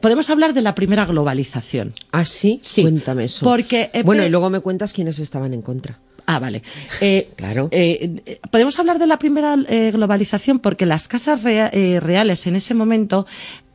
podemos 0.00 0.30
hablar 0.30 0.54
de 0.54 0.62
la 0.62 0.74
primera 0.74 1.04
globalización. 1.06 1.94
¿Ah, 2.12 2.24
sí? 2.24 2.60
Sí. 2.62 2.82
Cuéntame 2.82 3.24
eso. 3.24 3.44
Porque, 3.44 3.90
eh, 3.92 4.02
bueno, 4.02 4.24
y 4.24 4.28
luego 4.28 4.50
me 4.50 4.60
cuentas 4.60 4.92
quiénes 4.92 5.18
estaban 5.18 5.54
en 5.54 5.62
contra. 5.62 5.98
Ah, 6.26 6.40
vale. 6.40 6.62
Eh, 7.00 7.30
claro. 7.36 7.68
Eh, 7.70 8.38
podemos 8.50 8.78
hablar 8.78 8.98
de 8.98 9.06
la 9.06 9.18
primera 9.18 9.56
eh, 9.68 9.90
globalización 9.92 10.58
porque 10.58 10.84
las 10.84 11.06
casas 11.06 11.44
rea 11.44 11.70
eh, 11.72 12.00
reales 12.00 12.46
en 12.46 12.56
ese 12.56 12.74
momento, 12.74 13.26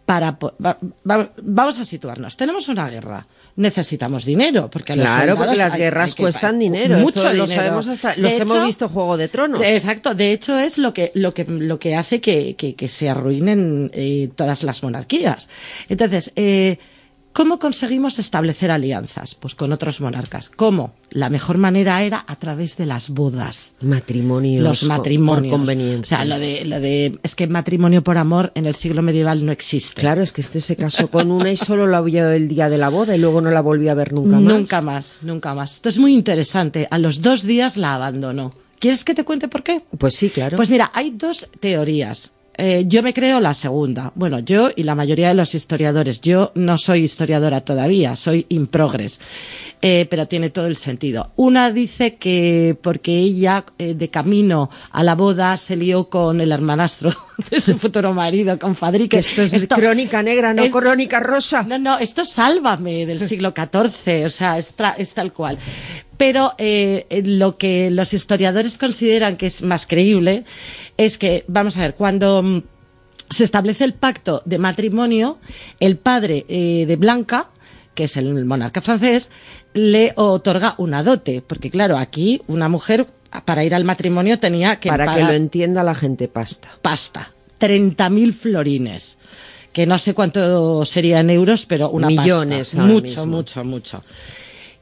para, 0.06 0.32
va, 0.32 0.78
va, 1.10 1.32
vamos 1.42 1.80
a 1.80 1.86
situarnos. 1.86 2.36
Tenemos 2.36 2.68
una 2.68 2.90
guerra 2.90 3.26
necesitamos 3.56 4.26
dinero 4.26 4.70
porque 4.70 4.94
claro 4.94 5.36
porque 5.36 5.56
las 5.56 5.76
guerras 5.76 6.06
hay, 6.06 6.10
hay 6.10 6.16
que, 6.16 6.24
cuestan 6.24 6.60
dinero. 6.60 6.98
Mucho 6.98 7.20
Esto 7.20 7.32
dinero. 7.32 7.48
lo 7.48 7.54
sabemos 7.54 7.88
hasta 7.88 8.16
los 8.18 8.34
que 8.34 8.42
hemos 8.42 8.66
visto 8.66 8.90
Juego 8.90 9.18
de 9.18 9.28
Tronos. 9.28 9.62
exacto 9.64 10.16
de 10.16 10.32
hecho 10.32 10.58
es 10.58 10.78
lo 10.78 10.94
que 10.94 11.12
lo 11.16 11.34
que 11.34 11.46
lo 11.46 11.80
que 11.80 11.96
hace 11.96 12.22
que, 12.22 12.56
que, 12.56 12.76
que 12.76 12.88
se 12.88 13.10
arruinen 13.10 13.92
eh, 13.94 14.30
todas 14.36 14.64
las 14.64 14.84
monarquías. 14.84 15.50
Entonces 15.90 16.32
eh, 16.36 16.78
¿Cómo 17.34 17.60
conseguimos 17.60 18.20
establecer 18.20 18.72
alianzas? 18.72 19.36
Pues 19.36 19.56
con 19.56 19.72
otros 19.72 20.02
monarcas. 20.02 20.50
¿Cómo? 20.50 20.94
La 21.10 21.30
mejor 21.30 21.58
manera 21.58 22.04
era 22.04 22.26
a 22.28 22.36
través 22.36 22.76
de 22.76 22.86
las 22.86 23.10
bodas. 23.10 23.74
Matrimonios. 23.82 24.64
Los 24.64 24.84
matrimonios. 24.84 25.52
Por 25.52 25.60
conveniencia. 25.60 26.18
O 26.18 26.20
sea, 26.20 26.26
lo 26.26 26.40
de, 26.40 26.66
lo 26.66 26.80
de, 26.82 27.20
es 27.24 27.36
que 27.36 27.48
matrimonio 27.48 28.04
por 28.04 28.18
amor 28.18 28.52
en 28.56 28.66
el 28.66 28.76
siglo 28.76 29.02
medieval 29.02 29.46
no 29.46 29.52
existe. 29.54 30.02
Claro, 30.02 30.22
es 30.22 30.34
que 30.34 30.42
este 30.42 30.60
se 30.60 30.76
casó 30.76 31.10
con 31.10 31.32
una 31.32 31.52
y 31.52 31.58
solo 31.58 31.88
la 31.88 32.02
vio 32.02 32.30
el 32.32 32.50
día 32.50 32.70
de 32.70 32.78
la 32.78 32.90
boda 32.90 33.16
y 33.16 33.20
luego 33.20 33.40
no 33.40 33.50
la 33.52 33.62
volvió 33.62 33.92
a 33.92 33.96
ver 33.96 34.12
nunca 34.14 34.40
más. 34.40 34.44
Nunca 34.44 34.82
más, 34.82 35.18
nunca 35.22 35.56
más. 35.56 35.74
Esto 35.76 35.90
es 35.90 35.98
muy 35.98 36.14
interesante. 36.14 36.88
A 36.92 36.98
los 36.98 37.22
dos 37.22 37.44
días 37.44 37.78
la 37.78 37.96
abandonó. 37.96 38.54
¿Quieres 38.80 39.06
que 39.06 39.14
te 39.14 39.24
cuente 39.24 39.48
por 39.48 39.64
qué? 39.64 39.84
Pues 39.98 40.16
sí, 40.16 40.30
claro. 40.30 40.58
Pues 40.58 40.70
mira, 40.70 40.92
hay 40.94 41.12
dos 41.12 41.48
teorías. 41.60 42.34
Eh, 42.58 42.84
yo 42.86 43.02
me 43.02 43.14
creo 43.14 43.40
la 43.40 43.54
segunda. 43.54 44.12
Bueno, 44.14 44.40
yo 44.40 44.70
y 44.76 44.84
la 44.84 44.94
mayoría 44.94 45.30
de 45.30 45.34
los 45.34 45.56
historiadores. 45.56 46.22
Yo 46.22 46.52
no 46.54 46.78
soy 46.78 47.04
historiadora 47.06 47.62
todavía, 47.62 48.16
soy 48.16 48.46
in 48.50 48.68
progress. 48.68 49.20
Eh, 49.82 50.06
pero 50.10 50.28
tiene 50.28 50.50
todo 50.52 50.68
el 50.68 50.76
sentido. 50.76 51.32
Una 51.38 51.72
dice 51.72 52.16
que 52.16 52.78
porque 52.82 53.18
ella, 53.18 53.66
eh, 53.80 53.96
de 53.96 54.10
camino 54.10 54.70
a 54.92 55.04
la 55.04 55.16
boda, 55.16 55.58
se 55.58 55.76
lió 55.76 56.10
con 56.10 56.40
el 56.42 56.52
hermanastro 56.52 57.12
de 57.50 57.62
su 57.62 57.78
futuro 57.78 58.14
marido, 58.14 58.60
con 58.60 58.76
Fadrique. 58.76 59.10
que 59.18 59.20
esto 59.20 59.42
es 59.42 59.68
crónica 59.68 60.22
negra, 60.22 60.54
no 60.54 60.62
es- 60.64 60.72
crónica 60.72 61.20
rosa. 61.20 61.64
no, 61.64 61.80
no, 61.80 61.98
esto 61.98 62.22
es 62.22 62.30
sálvame 62.32 63.06
del 63.08 63.26
siglo 63.28 63.54
XIV, 63.56 64.26
o 64.26 64.30
sea, 64.30 64.58
es, 64.60 64.76
tra- 64.78 64.94
es 64.98 65.14
tal 65.14 65.34
cual. 65.34 65.58
Pero 66.22 66.54
eh, 66.60 67.08
eh, 67.10 67.24
lo 67.26 67.58
que 67.58 67.90
los 67.90 68.14
historiadores 68.14 68.78
consideran 68.78 69.38
que 69.38 69.48
es 69.48 69.64
más 69.64 69.88
creíble 69.88 70.46
es 70.96 71.18
que, 71.18 71.44
vamos 71.48 71.78
a 71.78 71.80
ver, 71.80 71.96
cuando 71.96 72.44
mm, 72.44 72.62
se 73.32 73.44
establece 73.44 73.86
el 73.86 73.96
pacto 73.96 74.44
de 74.46 74.60
matrimonio, 74.60 75.40
el 75.80 75.98
padre 75.98 76.46
eh, 76.48 76.86
de 76.88 76.96
Blanca, 76.96 77.50
que 77.96 78.04
es 78.04 78.18
el 78.18 78.46
monarca 78.46 78.82
francés, 78.82 79.32
le 79.74 80.14
otorga 80.16 80.76
una 80.78 81.02
dote, 81.02 81.42
porque 81.42 81.72
claro, 81.72 81.98
aquí 81.98 82.44
una 82.46 82.70
mujer 82.70 83.08
para 83.44 83.64
ir 83.64 83.74
al 83.74 83.84
matrimonio 83.84 84.38
tenía 84.38 84.80
que 84.80 84.90
Para 84.90 85.16
que 85.16 85.24
lo 85.24 85.32
entienda 85.32 85.82
la 85.82 85.96
gente 85.96 86.28
pasta. 86.28 86.70
pasta, 86.84 87.34
30.000 87.60 88.32
florines, 88.32 89.18
que 89.74 89.88
no 89.88 89.98
sé 89.98 90.14
cuánto 90.14 90.86
sería 90.86 91.22
en 91.22 91.32
euros, 91.32 91.66
pero 91.66 91.90
una 91.90 92.10
Millones 92.10 92.76
pasta. 92.76 92.82
ahora 92.82 92.94
mucho, 92.94 93.08
mismo. 93.08 93.26
mucho, 93.26 93.64
mucho. 93.64 94.04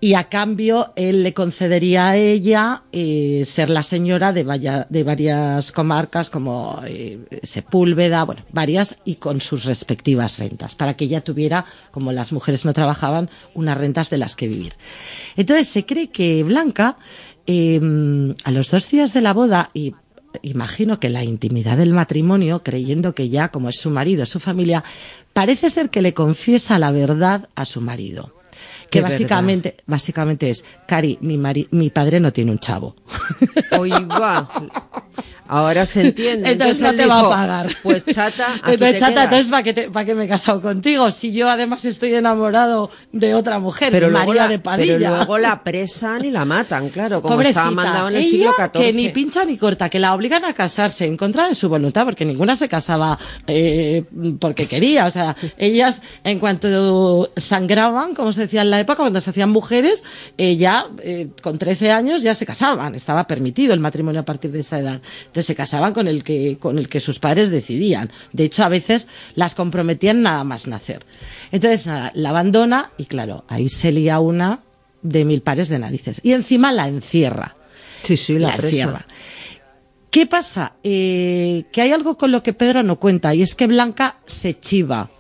Y 0.02 0.14
a 0.14 0.30
cambio, 0.30 0.94
él 0.96 1.24
le 1.24 1.34
concedería 1.34 2.08
a 2.10 2.16
ella 2.16 2.84
eh, 2.94 3.44
ser 3.46 3.70
la 3.70 3.84
señora 3.84 4.32
de, 4.32 4.44
vaya- 4.46 4.88
de 4.90 5.04
varias 5.04 5.74
comarcas 5.74 6.30
como 6.30 6.82
eh, 6.88 7.20
Sepúlveda, 7.44 8.24
bueno, 8.24 8.42
varias, 8.54 8.98
y 9.04 9.16
con 9.16 9.42
sus 9.42 9.66
respectivas 9.66 10.40
rentas, 10.40 10.76
para 10.76 10.96
que 10.96 11.04
ella 11.04 11.20
tuviera, 11.20 11.66
como 11.92 12.14
las 12.14 12.32
mujeres 12.32 12.64
no 12.64 12.72
trabajaban, 12.72 13.30
unas 13.54 13.78
rentas 13.78 14.10
de 14.10 14.18
las 14.20 14.38
que 14.38 14.48
vivir. 14.48 14.74
Entonces, 15.36 15.68
se 15.68 15.86
cree 15.86 16.08
que 16.08 16.44
Blanca, 16.44 16.98
eh, 17.46 17.82
a 18.46 18.52
los 18.52 18.72
dos 18.72 18.90
días 18.90 19.12
de 19.14 19.20
la 19.20 19.34
boda, 19.34 19.70
y 19.74 19.96
imagino 20.44 21.02
que 21.02 21.10
la 21.10 21.26
intimidad 21.26 21.76
del 21.78 21.92
matrimonio, 21.92 22.64
creyendo 22.64 23.14
que 23.14 23.28
ya, 23.28 23.50
como 23.50 23.68
es 23.68 23.78
su 23.82 23.90
marido, 23.90 24.26
su 24.26 24.40
familia, 24.40 24.82
parece 25.34 25.70
ser 25.70 25.90
que 25.90 26.02
le 26.02 26.14
confiesa 26.14 26.80
la 26.80 26.92
verdad 26.92 27.50
a 27.56 27.66
su 27.66 27.82
marido. 27.82 28.39
Que 28.90 29.02
básicamente, 29.02 29.78
básicamente 29.86 30.50
es, 30.50 30.66
Cari, 30.88 31.18
mi, 31.22 31.38
mari- 31.38 31.68
mi 31.72 31.90
padre 31.90 32.20
no 32.20 32.34
tiene 32.34 32.52
un 32.52 32.60
chavo. 32.60 32.96
Hoy 33.78 33.92
va. 33.92 34.50
Ahora 35.52 35.86
se 35.88 36.02
entiende. 36.08 36.52
Entonces, 36.52 36.80
no 36.80 36.94
te 36.94 37.06
va 37.08 37.20
a 37.22 37.30
pagar. 37.30 37.68
Pues 37.82 38.06
chata, 38.06 38.54
aquí 38.64 38.74
entonces, 38.74 38.94
te 38.94 39.00
chata, 39.00 39.12
quedas. 39.12 39.24
entonces 39.26 39.48
¿para 39.48 39.64
qué, 39.64 39.74
te- 39.74 39.90
para 39.90 40.06
qué 40.06 40.14
me 40.16 40.26
he 40.26 40.28
casado 40.28 40.62
contigo? 40.62 41.10
Si 41.10 41.34
yo 41.34 41.50
además 41.50 41.84
estoy 41.86 42.14
enamorado 42.14 42.92
de 43.12 43.34
otra 43.34 43.58
mujer, 43.58 43.92
pero 43.92 44.12
María 44.12 44.34
la, 44.44 44.48
de 44.48 44.60
Padilla. 44.60 44.98
pero 45.00 45.16
luego 45.18 45.38
la 45.40 45.52
apresan 45.54 46.24
y 46.24 46.30
la 46.30 46.46
matan, 46.46 46.90
claro, 46.90 47.22
como 47.24 47.34
Pobrecita, 47.34 47.62
estaba 47.62 47.72
mandado 47.72 48.10
en 48.10 48.16
el 48.18 48.24
siglo 48.24 48.54
XIV. 48.56 48.72
que 48.72 48.94
ni 48.94 49.10
pincha 49.10 49.44
ni 49.44 49.58
corta, 49.58 49.90
que 49.90 49.98
la 50.00 50.14
obligan 50.14 50.46
a 50.46 50.54
casarse 50.54 51.06
en 51.06 51.18
contra 51.18 51.48
de 51.48 51.56
su 51.56 51.68
voluntad, 51.68 52.06
porque 52.06 52.26
ninguna 52.26 52.56
se 52.56 52.70
casaba 52.70 53.18
eh, 53.48 54.04
porque 54.40 54.68
quería. 54.68 55.08
O 55.08 55.12
sea, 55.12 55.36
ellas, 55.58 56.04
en 56.24 56.38
cuanto 56.40 57.32
sangraban, 57.38 58.14
como 58.14 58.34
se 58.34 58.42
decía 58.42 58.62
en 58.62 58.70
la 58.70 58.80
época, 58.80 58.98
cuando 58.98 59.20
se 59.20 59.32
hacían 59.32 59.50
mujeres, 59.50 60.04
eh, 60.38 60.58
ya 60.58 60.86
eh, 61.02 61.30
con 61.42 61.58
13 61.58 61.92
años 61.92 62.22
ya 62.22 62.36
se 62.36 62.46
casaban. 62.46 62.94
Estaba 62.94 63.26
permitido 63.26 63.74
el 63.74 63.80
matrimonio 63.80 64.22
a 64.22 64.26
partir 64.26 64.52
de 64.52 64.60
esa 64.60 64.78
edad. 64.80 65.02
Entonces 65.26 65.39
se 65.44 65.56
casaban 65.56 65.94
con 65.94 66.08
el 66.08 66.24
que, 66.24 66.58
con 66.60 66.78
el 66.78 66.90
que 66.90 67.00
sus 67.00 67.20
padres 67.20 67.50
decidían. 67.50 68.12
De 68.34 68.46
hecho, 68.46 68.64
a 68.64 68.70
veces 68.70 69.08
las 69.36 69.56
comprometían 69.56 70.22
nada 70.22 70.44
más 70.44 70.68
nacer. 70.68 71.06
Entonces, 71.52 71.88
nada, 71.88 72.12
la 72.16 72.30
abandona 72.30 72.92
y 72.98 73.06
claro, 73.06 73.46
ahí 73.48 73.70
se 73.70 73.92
lía 73.92 74.20
una 74.20 74.62
de 75.02 75.26
mil 75.26 75.42
pares 75.42 75.70
de 75.70 75.80
narices. 75.80 76.22
Y 76.24 76.34
encima 76.34 76.72
la 76.72 76.88
encierra. 76.88 77.56
Sí, 78.04 78.18
sí, 78.18 78.38
la, 78.40 78.56
encierra. 78.56 79.06
¿Qué 80.10 80.26
pasa? 80.26 80.74
Eh, 80.84 81.66
que 81.72 81.82
hay 81.82 81.92
algo 81.92 82.18
con 82.18 82.32
lo 82.32 82.42
que 82.42 82.54
Pedro 82.54 82.84
no 82.84 83.00
cuenta, 83.00 83.36
y 83.36 83.42
es 83.42 83.56
que 83.56 83.68
Blanca 83.68 84.18
se 84.26 84.60
chiva 84.60 85.12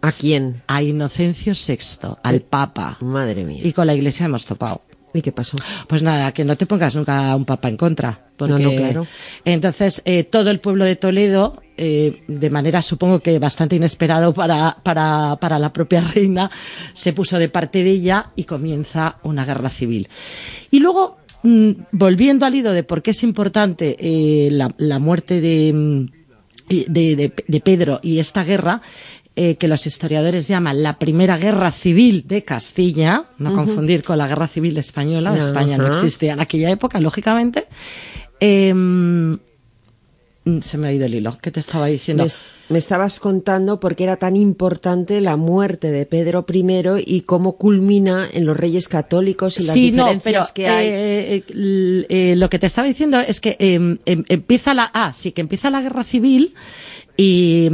¿A 0.00 0.10
quién? 0.10 0.62
a 0.66 0.82
Inocencio 0.82 1.52
VI, 1.54 2.16
al 2.22 2.40
Papa. 2.40 2.98
Madre 3.00 3.44
mía. 3.44 3.60
Y 3.62 3.72
con 3.72 3.86
la 3.86 3.94
Iglesia 3.94 4.26
hemos 4.26 4.44
topado. 4.44 4.82
¿Y 5.14 5.22
qué 5.22 5.30
pasó? 5.30 5.56
Pues 5.86 6.02
nada, 6.02 6.32
que 6.32 6.44
no 6.44 6.56
te 6.56 6.66
pongas 6.66 6.96
nunca 6.96 7.30
a 7.30 7.36
un 7.36 7.44
papa 7.44 7.68
en 7.68 7.76
contra. 7.76 8.21
Porque 8.36 8.54
No, 8.62 8.70
no, 8.70 8.76
claro. 8.76 9.06
entonces 9.44 10.02
eh, 10.04 10.24
todo 10.24 10.50
el 10.50 10.58
pueblo 10.60 10.84
de 10.84 10.96
Toledo, 10.96 11.62
eh, 11.76 12.22
de 12.26 12.50
manera 12.50 12.82
supongo 12.82 13.20
que 13.20 13.38
bastante 13.38 13.76
inesperado 13.76 14.32
para, 14.32 14.78
para, 14.82 15.36
para 15.40 15.58
la 15.58 15.72
propia 15.72 16.00
reina, 16.14 16.50
se 16.92 17.12
puso 17.12 17.38
de 17.38 17.48
parte 17.48 17.84
de 17.84 17.90
ella 17.90 18.30
y 18.36 18.44
comienza 18.44 19.18
una 19.22 19.44
guerra 19.44 19.68
civil. 19.68 20.08
Y 20.70 20.80
luego, 20.80 21.18
mm, 21.42 21.70
volviendo 21.92 22.46
al 22.46 22.54
hilo 22.54 22.72
de 22.72 22.82
por 22.82 23.02
qué 23.02 23.10
es 23.12 23.22
importante 23.22 23.96
eh, 24.00 24.50
la, 24.50 24.70
la 24.78 24.98
muerte 24.98 25.40
de, 25.40 25.72
mm, 25.72 26.06
de, 26.88 27.16
de- 27.16 27.32
de 27.46 27.60
Pedro 27.60 28.00
y 28.02 28.18
esta 28.18 28.44
guerra, 28.44 28.80
eh, 29.34 29.56
que 29.56 29.66
los 29.66 29.86
historiadores 29.86 30.46
llaman 30.46 30.82
la 30.82 30.98
primera 30.98 31.38
guerra 31.38 31.72
civil 31.72 32.24
de 32.28 32.44
Castilla, 32.44 33.24
no 33.38 33.54
confundir 33.54 34.02
con 34.02 34.18
la 34.18 34.28
guerra 34.28 34.46
civil 34.46 34.76
española, 34.76 35.34
España 35.38 35.78
no 35.78 35.86
existía 35.86 36.34
en 36.34 36.40
aquella 36.40 36.70
época, 36.70 37.00
lógicamente. 37.00 37.64
Eh, 38.44 38.74
mm, 38.74 39.34
se 40.62 40.76
me 40.76 40.88
ha 40.88 40.92
ido 40.92 41.06
el 41.06 41.14
hilo, 41.14 41.38
¿qué 41.40 41.52
te 41.52 41.60
estaba 41.60 41.86
diciendo? 41.86 42.24
Me, 42.24 42.26
es- 42.26 42.40
me 42.68 42.78
estabas 42.78 43.20
contando 43.20 43.78
por 43.78 43.94
qué 43.94 44.02
era 44.02 44.16
tan 44.16 44.34
importante 44.34 45.20
la 45.20 45.36
muerte 45.36 45.92
de 45.92 46.04
Pedro 46.06 46.44
I 46.52 47.04
y 47.06 47.20
cómo 47.20 47.52
culmina 47.56 48.28
en 48.32 48.44
los 48.46 48.56
reyes 48.56 48.88
católicos 48.88 49.60
y 49.60 49.64
las 49.64 49.74
sí, 49.74 49.92
no, 49.92 50.06
diferencias 50.06 50.22
pero 50.52 50.54
que 50.54 50.66
hay. 50.66 50.88
eh, 50.88 51.44
eh, 51.48 52.06
eh, 52.08 52.34
lo 52.36 52.50
que 52.50 52.58
te 52.58 52.66
estaba 52.66 52.88
diciendo 52.88 53.20
es 53.20 53.40
que 53.40 53.56
em, 53.60 53.98
em, 54.04 54.24
empieza 54.28 54.74
la 54.74 54.90
ah, 54.92 55.12
sí, 55.14 55.30
que 55.30 55.42
empieza 55.42 55.70
la 55.70 55.80
guerra 55.82 56.02
civil 56.02 56.54
y 57.16 57.70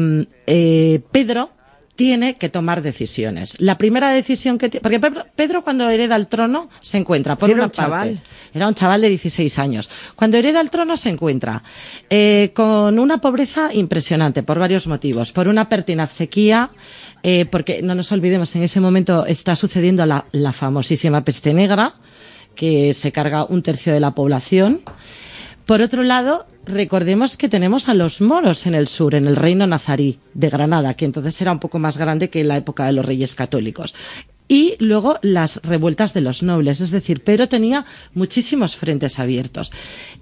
Pedro 1.10 1.50
tiene 1.98 2.36
que 2.36 2.48
tomar 2.48 2.80
decisiones. 2.80 3.56
La 3.58 3.76
primera 3.76 4.10
decisión 4.10 4.56
que 4.56 4.68
ti- 4.68 4.78
porque 4.80 5.00
Pedro, 5.34 5.64
cuando 5.64 5.90
hereda 5.90 6.14
el 6.14 6.28
trono 6.28 6.68
se 6.78 6.96
encuentra 6.96 7.34
por 7.34 7.48
Sí, 7.48 7.52
era 7.54 7.58
una 7.62 7.66
un 7.66 7.72
chaval. 7.72 8.20
era 8.54 8.68
un 8.68 8.74
chaval 8.74 9.00
de 9.00 9.08
16 9.08 9.58
años. 9.58 9.90
Cuando 10.14 10.36
hereda 10.36 10.60
el 10.60 10.70
trono 10.70 10.96
se 10.96 11.10
encuentra 11.10 11.64
eh, 12.08 12.52
con 12.54 13.00
una 13.00 13.18
pobreza 13.20 13.74
impresionante 13.74 14.44
por 14.44 14.60
varios 14.60 14.86
motivos. 14.86 15.32
Por 15.32 15.48
una 15.48 15.68
pertinaz 15.68 16.12
sequía, 16.12 16.70
eh, 17.24 17.46
porque 17.46 17.82
no 17.82 17.96
nos 17.96 18.12
olvidemos, 18.12 18.54
en 18.54 18.62
ese 18.62 18.78
momento 18.80 19.26
está 19.26 19.56
sucediendo 19.56 20.06
la, 20.06 20.24
la 20.30 20.52
famosísima 20.52 21.24
peste 21.24 21.52
negra, 21.52 21.94
que 22.54 22.94
se 22.94 23.10
carga 23.10 23.44
un 23.44 23.60
tercio 23.64 23.92
de 23.92 23.98
la 23.98 24.14
población. 24.14 24.82
Por 25.68 25.82
otro 25.82 26.02
lado, 26.02 26.46
recordemos 26.64 27.36
que 27.36 27.50
tenemos 27.50 27.90
a 27.90 27.94
los 27.94 28.22
moros 28.22 28.66
en 28.66 28.74
el 28.74 28.88
sur, 28.88 29.14
en 29.14 29.26
el 29.26 29.36
reino 29.36 29.66
nazarí 29.66 30.18
de 30.32 30.48
Granada, 30.48 30.94
que 30.94 31.04
entonces 31.04 31.38
era 31.42 31.52
un 31.52 31.58
poco 31.58 31.78
más 31.78 31.98
grande 31.98 32.30
que 32.30 32.42
la 32.42 32.56
época 32.56 32.86
de 32.86 32.94
los 32.94 33.04
reyes 33.04 33.34
católicos. 33.34 33.94
Y 34.48 34.76
luego 34.78 35.18
las 35.20 35.60
revueltas 35.62 36.14
de 36.14 36.22
los 36.22 36.42
nobles, 36.42 36.80
es 36.80 36.90
decir, 36.90 37.22
Pedro 37.22 37.50
tenía 37.50 37.84
muchísimos 38.14 38.76
frentes 38.76 39.18
abiertos. 39.18 39.70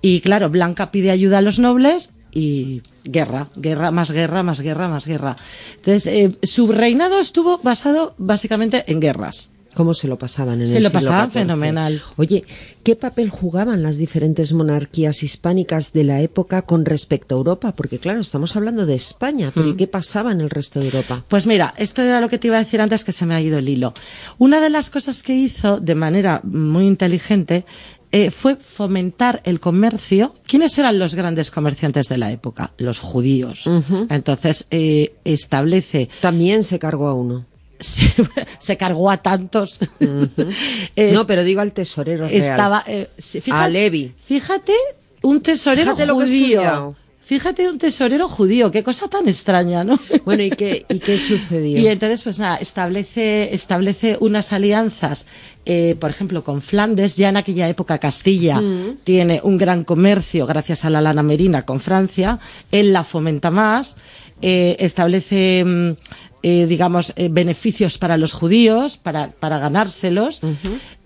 Y 0.02 0.20
claro, 0.20 0.50
Blanca 0.50 0.90
pide 0.90 1.12
ayuda 1.12 1.38
a 1.38 1.42
los 1.42 1.60
nobles 1.60 2.10
y 2.32 2.82
guerra, 3.04 3.46
guerra, 3.54 3.92
más 3.92 4.10
guerra, 4.10 4.42
más 4.42 4.60
guerra, 4.60 4.88
más 4.88 5.06
guerra. 5.06 5.36
Entonces, 5.76 6.06
eh, 6.08 6.36
su 6.42 6.72
reinado 6.72 7.20
estuvo 7.20 7.58
basado 7.58 8.16
básicamente 8.18 8.82
en 8.88 8.98
guerras. 8.98 9.50
¿Cómo 9.76 9.94
se 9.94 10.08
lo 10.08 10.18
pasaban 10.18 10.60
en 10.62 10.66
Se 10.66 10.78
el 10.78 10.82
lo 10.84 10.88
siglo 10.88 11.00
pasaban 11.00 11.30
XIV? 11.30 11.40
fenomenal. 11.42 12.02
Oye, 12.16 12.44
¿qué 12.82 12.96
papel 12.96 13.30
jugaban 13.30 13.82
las 13.82 13.98
diferentes 13.98 14.52
monarquías 14.54 15.22
hispánicas 15.22 15.92
de 15.92 16.02
la 16.04 16.20
época 16.22 16.62
con 16.62 16.84
respecto 16.86 17.34
a 17.34 17.38
Europa? 17.38 17.76
Porque 17.76 17.98
claro, 17.98 18.20
estamos 18.20 18.56
hablando 18.56 18.86
de 18.86 18.94
España, 18.94 19.52
pero 19.54 19.66
Mm. 19.66 19.70
¿y 19.70 19.76
qué 19.76 19.86
pasaba 19.86 20.32
en 20.32 20.40
el 20.40 20.50
resto 20.50 20.80
de 20.80 20.86
Europa? 20.86 21.24
Pues 21.28 21.46
mira, 21.46 21.74
esto 21.76 22.00
era 22.02 22.20
lo 22.20 22.28
que 22.28 22.38
te 22.38 22.46
iba 22.48 22.56
a 22.56 22.60
decir 22.60 22.80
antes 22.80 23.04
que 23.04 23.12
se 23.12 23.26
me 23.26 23.34
ha 23.34 23.40
ido 23.40 23.58
el 23.58 23.68
hilo. 23.68 23.92
Una 24.38 24.60
de 24.60 24.70
las 24.70 24.88
cosas 24.90 25.22
que 25.22 25.34
hizo 25.34 25.78
de 25.78 25.94
manera 25.94 26.40
muy 26.42 26.86
inteligente 26.86 27.64
eh, 28.12 28.30
fue 28.30 28.56
fomentar 28.56 29.42
el 29.44 29.60
comercio. 29.60 30.32
¿Quiénes 30.46 30.78
eran 30.78 30.98
los 30.98 31.14
grandes 31.14 31.50
comerciantes 31.50 32.08
de 32.08 32.16
la 32.16 32.32
época? 32.32 32.72
Los 32.78 33.00
judíos. 33.00 33.68
Entonces 34.08 34.66
eh, 34.70 35.16
establece 35.24 36.08
También 36.22 36.64
se 36.64 36.78
cargó 36.78 37.08
a 37.08 37.14
uno. 37.14 37.44
se, 38.58 38.76
cargó 38.76 39.10
a 39.10 39.18
tantos. 39.18 39.78
no, 40.00 41.26
pero 41.26 41.44
digo 41.44 41.60
al 41.60 41.72
tesorero 41.72 42.26
estaba, 42.26 42.84
eh, 42.86 43.08
a 43.50 43.68
Levi. 43.68 44.12
Fíjate, 44.18 44.74
un 45.22 45.40
tesorero 45.42 45.94
judío. 45.94 46.96
Fíjate 47.26 47.68
un 47.68 47.76
tesorero 47.76 48.28
judío, 48.28 48.70
qué 48.70 48.84
cosa 48.84 49.08
tan 49.08 49.28
extraña, 49.28 49.82
¿no? 49.82 49.98
Bueno, 50.24 50.44
¿y 50.44 50.50
qué, 50.50 50.86
y 50.88 51.00
qué 51.00 51.18
sucedió? 51.18 51.76
Y 51.80 51.88
entonces, 51.88 52.22
pues 52.22 52.38
nada, 52.38 52.54
establece, 52.58 53.52
establece 53.52 54.16
unas 54.20 54.52
alianzas, 54.52 55.26
eh, 55.64 55.96
por 55.98 56.10
ejemplo, 56.10 56.44
con 56.44 56.62
Flandes, 56.62 57.16
ya 57.16 57.30
en 57.30 57.36
aquella 57.36 57.68
época 57.68 57.98
Castilla 57.98 58.60
mm. 58.60 58.98
tiene 59.02 59.40
un 59.42 59.58
gran 59.58 59.82
comercio 59.82 60.46
gracias 60.46 60.84
a 60.84 60.90
la 60.90 61.00
lana 61.00 61.24
merina 61.24 61.64
con 61.64 61.80
Francia, 61.80 62.38
él 62.70 62.92
la 62.92 63.02
fomenta 63.02 63.50
más, 63.50 63.96
eh, 64.40 64.76
establece 64.78 65.64
mm, 65.64 65.96
eh, 66.42 66.66
digamos, 66.66 67.12
eh, 67.16 67.28
beneficios 67.30 67.98
para 67.98 68.16
los 68.16 68.32
judíos, 68.32 68.96
para, 68.96 69.32
para 69.32 69.58
ganárselos, 69.58 70.40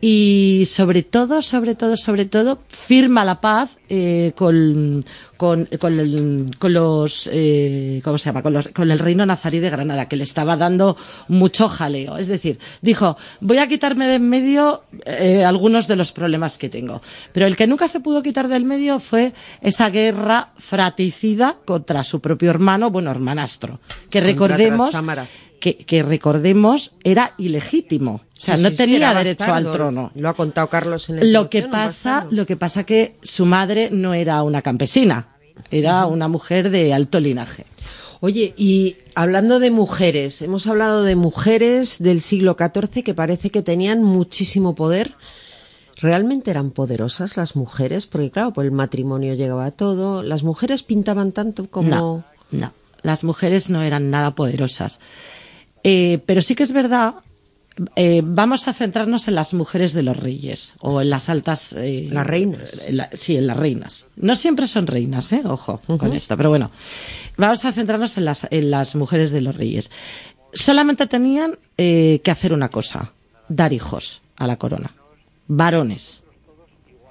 y 0.01 0.65
sobre 0.67 1.03
todo, 1.03 1.41
sobre 1.43 1.75
todo, 1.75 1.97
sobre 1.97 2.27
todo, 2.27 2.61
firma 2.69 3.25
la 3.25 3.41
paz 3.41 3.77
eh, 3.89 4.33
con, 4.37 5.05
con, 5.41 5.67
con, 5.79 6.75
los, 6.75 7.31
eh, 7.33 8.03
¿cómo 8.05 8.19
se 8.19 8.27
llama? 8.27 8.43
Con, 8.43 8.53
los, 8.53 8.69
con 8.69 8.91
el 8.91 8.99
reino 8.99 9.25
nazarí 9.25 9.59
de 9.59 9.71
Granada, 9.71 10.07
que 10.07 10.17
le 10.17 10.25
estaba 10.25 10.55
dando 10.59 10.99
mucho 11.29 11.67
jaleo. 11.67 12.19
Es 12.19 12.29
decir, 12.29 12.59
dijo, 12.83 13.17
voy 13.41 13.57
a 13.57 13.67
quitarme 13.67 14.07
de 14.07 14.17
en 14.17 14.29
medio 14.29 14.83
eh, 15.07 15.43
algunos 15.43 15.89
de 15.89 15.97
los 15.97 16.13
problemas 16.13 16.59
que 16.59 16.69
tengo. 16.69 17.01
Pero 17.33 17.47
el 17.47 17.57
que 17.57 17.67
nunca 17.67 17.89
se 17.89 18.01
pudo 18.01 18.23
quitar 18.23 18.49
del 18.49 18.67
medio 18.67 19.01
fue 19.01 19.33
esa 19.63 19.89
guerra 19.89 20.53
fraticida 20.59 21.57
contra 21.65 22.05
su 22.05 22.21
propio 22.21 22.51
hermano, 22.51 22.91
bueno, 22.91 23.11
hermanastro, 23.11 23.81
que 24.11 24.21
recordemos 24.21 24.95
que, 25.59 25.79
que, 25.79 26.03
recordemos 26.03 26.93
era 27.03 27.33
ilegítimo. 27.39 28.21
O 28.41 28.43
sea, 28.43 28.57
no 28.57 28.71
tenía 28.73 29.15
derecho 29.15 29.53
al 29.53 29.71
trono. 29.71 30.11
Lo 30.15 30.31
ha 30.31 30.35
contado 30.35 30.69
Carlos 30.69 31.09
en 31.11 31.19
el 31.19 31.33
Lo 31.33 31.51
que 31.51 31.63
pasa, 31.63 32.27
lo 32.31 32.47
que 32.47 32.57
pasa 32.57 32.85
que 32.85 33.17
su 33.23 33.45
madre 33.47 33.91
no 33.91 34.15
era 34.15 34.43
una 34.43 34.63
campesina, 34.63 35.30
era 35.71 36.07
una 36.07 36.29
mujer 36.29 36.71
de 36.71 36.93
alto 36.95 37.21
linaje. 37.21 37.67
Oye, 38.21 38.55
y 38.57 38.99
hablando 39.14 39.61
de 39.61 39.71
mujeres, 39.71 40.43
hemos 40.43 40.67
hablado 40.67 41.05
de 41.05 41.17
mujeres 41.17 41.99
del 42.02 42.21
siglo 42.21 42.57
XIV 42.59 43.02
que 43.02 43.14
parece 43.14 43.50
que 43.50 43.62
tenían 43.62 44.02
muchísimo 44.02 44.75
poder. 44.75 45.14
¿Realmente 45.97 46.50
eran 46.50 46.71
poderosas 46.71 47.37
las 47.37 47.57
mujeres? 47.57 48.07
Porque 48.07 48.31
claro, 48.31 48.52
pues 48.52 48.67
el 48.67 48.73
matrimonio 48.73 49.35
llegaba 49.35 49.67
a 49.67 49.71
todo. 49.71 50.23
¿Las 50.23 50.43
mujeres 50.43 50.83
pintaban 50.83 51.33
tanto 51.33 51.71
como...? 51.71 51.88
No, 51.88 52.25
no. 52.50 52.73
Las 53.02 53.25
mujeres 53.25 53.71
no 53.71 53.83
eran 53.83 54.11
nada 54.11 54.35
poderosas. 54.35 55.00
Eh, 55.83 56.21
pero 56.26 56.43
sí 56.43 56.55
que 56.55 56.62
es 56.62 56.73
verdad 56.73 57.14
eh, 57.97 58.23
vamos 58.25 58.69
a 58.69 58.73
centrarnos 58.73 59.29
en 59.29 59.35
las 59.35 59.55
mujeres 59.55 59.93
de 59.93 60.03
los 60.03 60.17
reyes 60.17 60.75
o 60.81 61.00
en 61.00 61.11
las 61.11 61.29
altas. 61.29 61.73
Eh, 61.73 62.09
las 62.11 62.27
reinas. 62.27 62.87
sí, 63.15 63.37
en 63.37 63.47
las 63.47 63.57
reinas. 63.57 64.07
No 64.17 64.37
siempre 64.37 64.67
son 64.67 64.87
reinas, 64.87 65.33
¿eh? 65.33 65.43
Ojo 65.45 65.81
con 65.87 66.12
esto. 66.12 66.37
Pero 66.37 66.50
bueno, 66.50 66.71
vamos 67.37 67.65
a 67.65 67.73
centrarnos 67.73 68.17
en 68.19 68.25
las, 68.25 68.47
en 68.50 68.71
las 68.71 68.95
mujeres 68.95 69.31
de 69.31 69.41
los 69.41 69.57
reyes. 69.57 69.91
Solamente 70.53 71.07
tenían 71.07 71.59
que 71.77 72.31
hacer 72.31 72.53
una 72.53 72.69
cosa: 72.69 73.12
dar 73.49 73.73
hijos 73.73 74.23
a 74.37 74.47
la 74.47 74.57
corona. 74.57 74.95
Varones. 75.47 76.23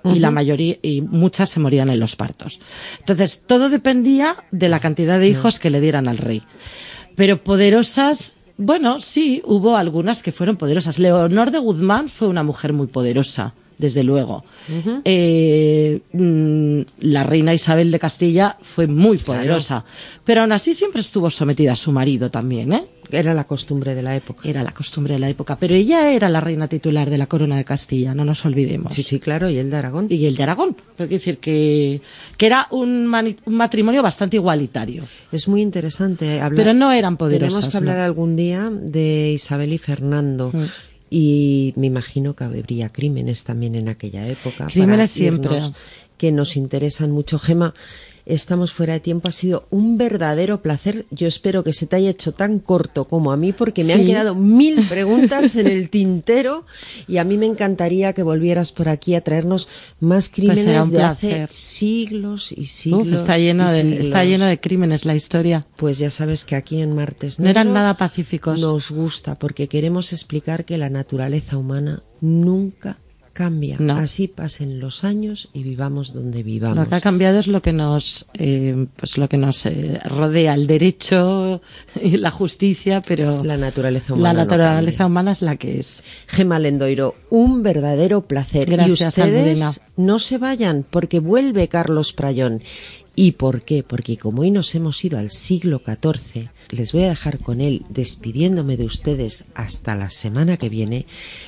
Y 0.03 0.19
la 0.19 0.31
mayoría, 0.31 0.77
y 0.81 1.01
muchas 1.01 1.49
se 1.49 1.59
morían 1.59 1.89
en 1.89 1.99
los 1.99 2.15
partos. 2.15 2.61
Entonces, 2.99 3.43
todo 3.45 3.69
dependía 3.69 4.35
de 4.51 4.69
la 4.69 4.79
cantidad 4.79 5.19
de 5.19 5.27
hijos 5.27 5.59
que 5.59 5.69
le 5.69 5.81
dieran 5.81 6.07
al 6.07 6.17
rey. 6.17 6.41
Pero 7.15 7.43
poderosas 7.43 8.35
bueno, 8.61 8.99
sí, 8.99 9.41
hubo 9.45 9.77
algunas 9.77 10.21
que 10.21 10.33
fueron 10.33 10.57
poderosas. 10.57 10.99
Leonor 10.99 11.49
de 11.49 11.59
Guzmán 11.59 12.09
fue 12.09 12.27
una 12.27 12.43
mujer 12.43 12.73
muy 12.73 12.87
poderosa, 12.87 13.53
desde 13.79 14.03
luego. 14.03 14.43
Eh, 15.05 16.01
mm, 16.13 16.81
la 16.99 17.23
reina 17.23 17.53
Isabel 17.53 17.89
de 17.89 17.97
Castilla 17.97 18.57
fue 18.61 18.85
muy 18.85 19.17
poderosa, 19.17 19.83
pero 20.23 20.41
aún 20.41 20.51
así 20.51 20.75
siempre 20.75 21.01
estuvo 21.01 21.29
sometida 21.31 21.71
a 21.71 21.75
su 21.75 21.91
marido 21.91 22.29
también, 22.29 22.73
¿eh? 22.73 22.87
Era 23.11 23.33
la 23.33 23.45
costumbre 23.45 23.95
de 23.95 24.03
la 24.03 24.15
época. 24.15 24.47
Era 24.47 24.61
la 24.61 24.71
costumbre 24.71 25.15
de 25.15 25.19
la 25.19 25.29
época. 25.29 25.57
Pero 25.57 25.73
ella 25.73 26.11
era 26.11 26.29
la 26.29 26.41
reina 26.41 26.67
titular 26.67 27.09
de 27.09 27.17
la 27.17 27.25
corona 27.25 27.57
de 27.57 27.65
Castilla, 27.65 28.13
no 28.13 28.23
nos 28.23 28.45
olvidemos. 28.45 28.93
Sí, 28.93 29.01
sí, 29.01 29.19
claro, 29.19 29.49
y 29.49 29.57
el 29.57 29.71
de 29.71 29.77
Aragón. 29.77 30.07
Y 30.09 30.27
el 30.27 30.35
de 30.35 30.43
Aragón. 30.43 30.75
Pero 30.95 31.07
quiero 31.09 31.19
decir 31.19 31.39
que, 31.39 32.01
que 32.37 32.45
era 32.45 32.67
un, 32.69 33.07
matrimonio 33.47 34.03
bastante 34.03 34.37
igualitario. 34.37 35.05
Es 35.31 35.47
muy 35.47 35.63
interesante 35.63 36.39
hablar. 36.39 36.55
Pero 36.55 36.73
no 36.75 36.91
eran 36.91 37.17
poderosas. 37.17 37.53
Tenemos 37.53 37.71
que 37.71 37.77
hablar 37.77 37.97
algún 37.97 38.35
día 38.35 38.69
de 38.71 39.31
Isabel 39.31 39.73
y 39.73 39.79
Fernando. 39.79 40.51
Mm. 40.53 40.65
Y 41.09 41.73
me 41.75 41.87
imagino 41.87 42.35
que 42.35 42.43
habría 42.43 42.89
crímenes 42.89 43.43
también 43.43 43.75
en 43.75 43.89
aquella 43.89 44.27
época. 44.27 44.67
Crímenes 44.67 45.11
siempre. 45.11 45.59
Que 46.17 46.31
nos 46.31 46.57
interesan 46.57 47.11
mucho. 47.11 47.39
Gema, 47.39 47.73
estamos 48.29 48.71
fuera 48.71 48.93
de 48.93 48.99
tiempo. 48.99 49.27
Ha 49.27 49.31
sido 49.31 49.67
un 49.69 49.97
verdadero 49.97 50.61
placer. 50.61 51.05
Yo 51.11 51.27
espero 51.27 51.63
que 51.63 51.73
se 51.73 51.87
te 51.87 51.95
haya 51.97 52.09
hecho 52.09 52.31
tan 52.31 52.59
corto 52.59 53.05
como 53.05 53.31
a 53.31 53.37
mí, 53.37 53.51
porque 53.53 53.83
me 53.83 53.93
han 53.93 54.05
quedado 54.05 54.35
mil 54.35 54.81
preguntas 54.87 55.55
en 55.55 55.67
el 55.67 55.89
tintero 55.89 56.65
y 57.07 57.17
a 57.17 57.23
mí 57.23 57.37
me 57.37 57.45
encantaría 57.45 58.13
que 58.13 58.23
volvieras 58.23 58.71
por 58.71 58.89
aquí 58.89 59.15
a 59.15 59.21
traernos 59.21 59.67
más 59.99 60.29
pues 60.29 60.35
crímenes 60.35 60.91
de 60.91 61.03
hace 61.03 61.47
siglos 61.53 62.51
y 62.51 62.65
siglos. 62.65 63.07
está 63.07 63.37
lleno 63.37 63.69
de 63.69 63.99
está 63.99 64.23
lleno 64.23 64.45
de 64.45 64.59
crímenes 64.59 65.05
la 65.05 65.15
historia. 65.15 65.65
Pues 65.75 65.97
ya 65.97 66.11
sabes 66.11 66.45
que 66.45 66.55
aquí 66.55 66.81
en 66.81 66.95
Martes 66.95 67.39
no 67.39 67.49
eran 67.49 67.73
nada 67.73 67.95
pacíficos. 67.95 68.61
Nos 68.61 68.91
gusta 68.91 69.35
porque 69.35 69.67
queremos 69.67 70.13
explicar 70.13 70.65
que 70.65 70.77
la 70.77 70.89
naturaleza 70.89 71.57
humana 71.57 72.03
nunca 72.21 72.97
cambia. 73.39 73.77
Así 73.95 74.27
pasen 74.27 74.81
los 74.81 75.05
años 75.05 75.47
y 75.53 75.63
vivamos 75.63 76.11
donde 76.13 76.43
vivamos. 76.43 76.77
Lo 76.77 76.89
que 76.89 76.95
ha 76.95 76.99
cambiado 76.99 77.39
es 77.39 77.47
lo 77.47 77.61
que 77.61 77.71
nos, 77.71 78.25
eh, 78.33 78.87
pues 78.97 79.17
lo 79.17 79.29
que 79.29 79.37
nos 79.37 79.65
eh, 79.65 79.97
rodea, 80.03 80.53
el 80.53 80.67
derecho 80.67 81.61
y 82.01 82.17
la 82.17 82.31
justicia, 82.31 83.01
pero 83.01 83.41
la 83.41 83.55
naturaleza 83.55 84.13
humana. 84.13 84.33
La 84.33 84.39
naturaleza 84.43 85.05
humana 85.05 85.31
es 85.31 85.41
la 85.41 85.55
que 85.55 85.79
es. 85.79 86.03
Gema 86.27 86.59
Lendoiro, 86.59 87.15
un 87.29 87.63
verdadero 87.63 88.27
placer. 88.27 88.69
Gracias, 88.69 88.99
y 88.99 89.21
ustedes 89.21 89.81
no 89.95 90.19
se 90.19 90.37
vayan 90.37 90.85
porque 90.89 91.21
vuelve 91.21 91.69
Carlos 91.69 92.11
Prayón 92.11 92.61
¿Y 93.21 93.33
por 93.33 93.63
qué? 93.63 93.83
Porque 93.83 94.17
como 94.17 94.43
hoy 94.43 94.51
nos 94.51 94.73
hemos 94.75 95.03
ido 95.03 95.19
al 95.19 95.29
siglo 95.29 95.81
XIV, 95.85 96.51
les 96.69 96.93
voy 96.93 97.03
a 97.03 97.09
dejar 97.09 97.39
con 97.39 97.59
él 97.59 97.85
despidiéndome 97.89 98.77
de 98.77 98.85
ustedes 98.85 99.43
hasta 99.55 99.97
la 99.97 100.09
semana 100.09 100.55
que 100.55 100.69
viene, 100.69 101.05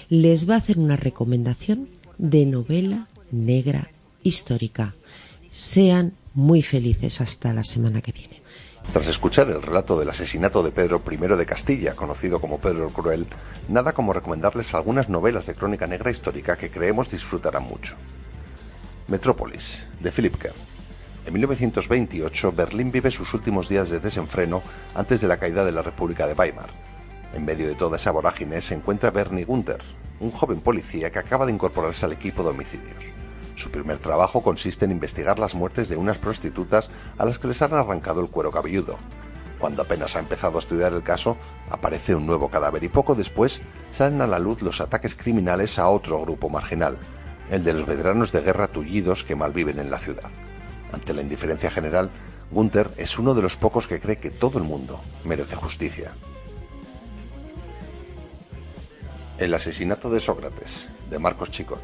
les 0.10 0.50
va 0.50 0.56
a 0.56 0.58
hacer 0.58 0.78
una 0.78 0.98
recomendación 0.98 1.88
de 2.18 2.46
novela 2.46 3.08
negra 3.32 3.90
histórica. 4.22 4.96
Sean 5.50 6.12
muy 6.34 6.62
felices 6.62 7.22
hasta 7.22 7.54
la 7.54 7.64
semana 7.64 8.02
que 8.02 8.12
viene. 8.12 8.42
Tras 8.92 9.08
escuchar 9.08 9.48
el 9.48 9.62
relato 9.62 9.98
del 9.98 10.10
asesinato 10.10 10.64
de 10.64 10.72
Pedro 10.72 11.02
I 11.10 11.38
de 11.38 11.46
Castilla, 11.46 11.96
conocido 11.96 12.42
como 12.42 12.60
Pedro 12.60 12.88
el 12.88 12.94
Cruel, 12.94 13.28
nada 13.70 13.94
como 13.94 14.12
recomendarles 14.12 14.74
algunas 14.74 15.08
novelas 15.08 15.46
de 15.46 15.56
crónica 15.56 15.88
negra 15.88 16.12
histórica 16.12 16.58
que 16.58 16.70
creemos 16.70 17.10
disfrutarán 17.10 17.64
mucho. 17.64 17.96
Metrópolis, 19.08 19.86
de 20.02 20.12
Philip 20.12 20.36
Kerr. 20.36 20.71
En 21.24 21.34
1928, 21.34 22.52
Berlín 22.52 22.92
vive 22.92 23.12
sus 23.12 23.36
últimos 23.36 23.70
días 23.70 23.90
de 23.92 24.00
desenfreno 24.00 24.64
antes 24.96 25.22
de 25.22 25.28
la 25.28 25.38
caída 25.38 25.64
de 25.64 25.72
la 25.72 25.84
República 25.84 26.26
de 26.26 26.34
Weimar. 26.34 26.70
En 27.34 27.46
medio 27.46 27.68
de 27.68 27.76
toda 27.76 27.98
esa 27.98 28.10
vorágine 28.10 28.60
se 28.60 28.74
encuentra 28.74 29.12
Bernie 29.12 29.46
Gunther, 29.46 29.82
un 30.20 30.32
joven 30.32 30.62
policía 30.62 31.12
que 31.12 31.20
acaba 31.20 31.46
de 31.46 31.52
incorporarse 31.52 32.06
al 32.06 32.14
equipo 32.14 32.44
de 32.44 32.50
homicidios. 32.50 33.06
Su 33.56 33.70
primer 33.70 34.00
trabajo 34.00 34.42
consiste 34.42 34.86
en 34.86 34.92
investigar 34.92 35.38
las 35.38 35.54
muertes 35.54 35.90
de 35.90 35.96
unas 35.96 36.18
prostitutas 36.18 36.90
a 37.20 37.26
las 37.26 37.38
que 37.38 37.50
les 37.50 37.62
han 37.62 37.76
arrancado 37.76 38.20
el 38.22 38.30
cuero 38.30 38.52
cabelludo. 38.52 38.98
Cuando 39.60 39.84
apenas 39.84 40.16
ha 40.16 40.20
empezado 40.20 40.58
a 40.58 40.60
estudiar 40.60 40.92
el 40.94 41.04
caso, 41.04 41.38
aparece 41.70 42.16
un 42.16 42.26
nuevo 42.26 42.50
cadáver 42.50 42.84
y 42.84 42.90
poco 42.90 43.14
después 43.14 43.62
salen 43.92 44.22
a 44.22 44.28
la 44.28 44.40
luz 44.40 44.64
los 44.64 44.82
ataques 44.82 45.14
criminales 45.14 45.78
a 45.78 45.88
otro 45.88 46.20
grupo 46.22 46.50
marginal, 46.50 46.98
el 47.52 47.64
de 47.64 47.74
los 47.74 47.86
veteranos 47.86 48.32
de 48.32 48.42
guerra 48.42 48.68
tullidos 48.68 49.24
que 49.24 49.36
malviven 49.36 49.78
en 49.78 49.92
la 49.92 50.00
ciudad. 50.00 50.32
Ante 50.92 51.14
la 51.14 51.22
indiferencia 51.22 51.72
general, 51.72 52.12
Gunther 52.52 52.92
es 52.98 53.18
uno 53.18 53.34
de 53.34 53.42
los 53.42 53.56
pocos 53.56 53.88
que 53.88 54.00
cree 54.00 54.20
que 54.20 54.30
todo 54.30 54.58
el 54.58 54.66
mundo 54.66 55.00
merece 55.24 55.56
justicia. 55.56 56.12
El 59.38 59.54
asesinato 59.54 60.10
de 60.10 60.20
Sócrates, 60.20 60.90
de 61.10 61.18
Marcos 61.18 61.50
Chicot. 61.50 61.82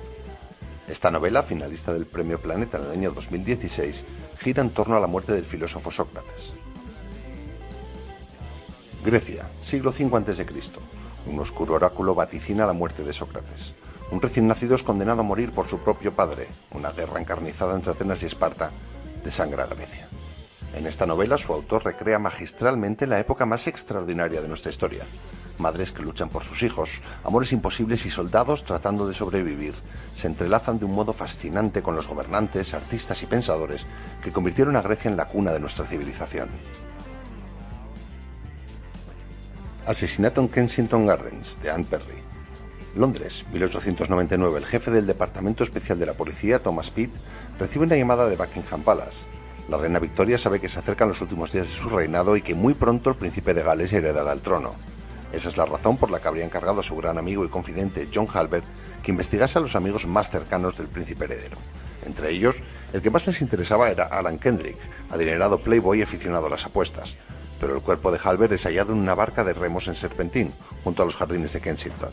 Esta 0.88 1.10
novela, 1.10 1.42
finalista 1.42 1.94
del 1.94 2.06
Premio 2.06 2.40
Planeta 2.40 2.78
en 2.78 2.86
el 2.86 2.92
año 2.92 3.12
2016, 3.12 4.04
gira 4.40 4.62
en 4.62 4.70
torno 4.70 4.96
a 4.96 5.00
la 5.00 5.08
muerte 5.08 5.34
del 5.34 5.46
filósofo 5.46 5.90
Sócrates. 5.90 6.54
Grecia, 9.04 9.50
siglo 9.62 9.92
V 9.92 10.18
a.C. 10.18 10.46
Un 11.26 11.40
oscuro 11.40 11.76
oráculo 11.76 12.14
vaticina 12.14 12.66
la 12.66 12.74
muerte 12.74 13.04
de 13.04 13.14
Sócrates. 13.14 13.74
Un 14.12 14.22
recién 14.22 14.48
nacido 14.48 14.76
es 14.76 14.84
condenado 14.84 15.22
a 15.22 15.24
morir 15.24 15.52
por 15.52 15.68
su 15.68 15.80
propio 15.80 16.14
padre. 16.14 16.48
Una 16.72 16.92
guerra 16.92 17.20
encarnizada 17.20 17.76
entre 17.76 17.92
Atenas 17.92 18.24
y 18.24 18.28
Esparta 18.28 18.72
de 19.28 19.32
Sangra 19.34 19.66
Grecia. 19.66 20.08
En 20.74 20.88
esta 20.88 21.06
novela 21.06 21.38
su 21.38 21.52
autor 21.52 21.84
recrea 21.84 22.18
magistralmente 22.18 23.06
la 23.08 23.20
época 23.20 23.46
más 23.46 23.68
extraordinaria 23.68 24.42
de 24.42 24.48
nuestra 24.48 24.72
historia, 24.72 25.04
madres 25.58 25.92
que 25.92 26.02
luchan 26.02 26.30
por 26.30 26.44
sus 26.44 26.64
hijos, 26.64 27.02
amores 27.26 27.52
imposibles 27.52 28.06
y 28.06 28.10
soldados 28.10 28.64
tratando 28.64 29.06
de 29.06 29.14
sobrevivir, 29.14 29.74
se 30.16 30.28
entrelazan 30.28 30.80
de 30.80 30.86
un 30.86 30.94
modo 30.94 31.12
fascinante 31.12 31.82
con 31.82 31.94
los 31.94 32.08
gobernantes, 32.08 32.74
artistas 32.74 33.22
y 33.22 33.26
pensadores 33.26 33.86
que 34.24 34.32
convirtieron 34.32 34.78
a 34.78 34.82
Grecia 34.82 35.12
en 35.12 35.18
la 35.18 35.28
cuna 35.28 35.52
de 35.52 35.60
nuestra 35.60 35.86
civilización. 35.86 36.48
Asesinato 39.86 40.40
en 40.40 40.48
Kensington 40.48 41.06
Gardens, 41.06 41.60
de 41.62 41.70
Anne 41.70 41.86
Perry. 41.90 42.27
Londres, 42.98 43.46
1899. 43.54 44.58
El 44.58 44.66
jefe 44.66 44.92
del 44.92 45.08
Departamento 45.08 45.64
Especial 45.64 46.00
de 46.00 46.06
la 46.06 46.14
Policía, 46.14 46.60
Thomas 46.60 46.90
Pitt, 46.90 47.12
recibe 47.60 47.86
una 47.86 47.96
llamada 47.96 48.28
de 48.28 48.36
Buckingham 48.36 48.82
Palace. 48.82 49.26
La 49.70 49.78
reina 49.78 50.00
Victoria 50.00 50.38
sabe 50.38 50.60
que 50.60 50.70
se 50.70 50.80
acercan 50.80 51.10
los 51.10 51.22
últimos 51.22 51.52
días 51.52 51.68
de 51.68 51.74
su 51.74 51.90
reinado 51.90 52.38
y 52.38 52.42
que 52.42 52.56
muy 52.56 52.74
pronto 52.74 53.10
el 53.10 53.16
príncipe 53.16 53.54
de 53.54 53.64
Gales 53.64 53.94
heredará 53.94 54.32
el 54.34 54.42
trono. 54.42 54.74
Esa 55.32 55.50
es 55.50 55.58
la 55.58 55.66
razón 55.66 55.98
por 55.98 56.10
la 56.10 56.20
que 56.20 56.28
habría 56.28 56.46
encargado 56.46 56.80
a 56.80 56.84
su 56.84 56.96
gran 56.96 57.18
amigo 57.18 57.44
y 57.46 57.50
confidente 57.50 58.08
John 58.14 58.28
Halbert 58.34 58.66
que 59.04 59.12
investigase 59.12 59.60
a 59.60 59.62
los 59.62 59.76
amigos 59.76 60.08
más 60.08 60.30
cercanos 60.30 60.78
del 60.78 60.88
príncipe 60.88 61.26
heredero. 61.26 61.58
Entre 62.06 62.32
ellos, 62.32 62.64
el 62.94 63.02
que 63.02 63.10
más 63.12 63.28
les 63.28 63.42
interesaba 63.42 63.90
era 63.90 64.06
Alan 64.06 64.40
Kendrick, 64.40 64.78
adinerado 65.10 65.60
playboy 65.60 66.02
aficionado 66.02 66.48
a 66.48 66.50
las 66.50 66.66
apuestas. 66.66 67.16
Pero 67.60 67.76
el 67.76 67.82
cuerpo 67.82 68.12
de 68.12 68.20
Halbert 68.24 68.54
es 68.54 68.64
hallado 68.64 68.94
en 68.94 69.00
una 69.00 69.16
barca 69.16 69.44
de 69.44 69.54
remos 69.54 69.88
en 69.88 69.96
Serpentín, 69.96 70.54
junto 70.84 71.04
a 71.04 71.06
los 71.06 71.18
jardines 71.18 71.54
de 71.54 71.62
Kensington. 71.62 72.12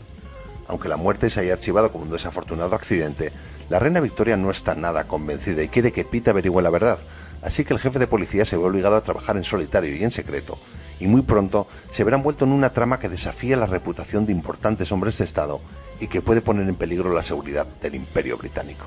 Aunque 0.67 0.89
la 0.89 0.97
muerte 0.97 1.29
se 1.29 1.41
haya 1.41 1.53
archivado 1.53 1.91
como 1.91 2.05
un 2.05 2.11
desafortunado 2.11 2.75
accidente, 2.75 3.31
la 3.69 3.79
reina 3.79 3.99
Victoria 3.99 4.37
no 4.37 4.49
está 4.49 4.75
nada 4.75 5.05
convencida 5.05 5.61
y 5.63 5.69
quiere 5.69 5.91
que 5.91 6.05
Pete 6.05 6.31
averigüe 6.31 6.61
la 6.61 6.69
verdad, 6.69 6.99
así 7.41 7.65
que 7.65 7.73
el 7.73 7.79
jefe 7.79 7.99
de 7.99 8.07
policía 8.07 8.45
se 8.45 8.57
ve 8.57 8.63
obligado 8.63 8.95
a 8.95 9.03
trabajar 9.03 9.37
en 9.37 9.43
solitario 9.43 9.95
y 9.95 10.03
en 10.03 10.11
secreto, 10.11 10.57
y 10.99 11.07
muy 11.07 11.21
pronto 11.21 11.67
se 11.91 12.03
verá 12.03 12.17
envuelto 12.17 12.45
en 12.45 12.51
una 12.51 12.71
trama 12.71 12.99
que 12.99 13.09
desafía 13.09 13.57
la 13.57 13.65
reputación 13.65 14.25
de 14.25 14.31
importantes 14.31 14.91
hombres 14.91 15.17
de 15.17 15.25
Estado 15.25 15.61
y 15.99 16.07
que 16.07 16.21
puede 16.21 16.41
poner 16.41 16.67
en 16.67 16.75
peligro 16.75 17.13
la 17.13 17.23
seguridad 17.23 17.67
del 17.81 17.95
imperio 17.95 18.37
británico. 18.37 18.85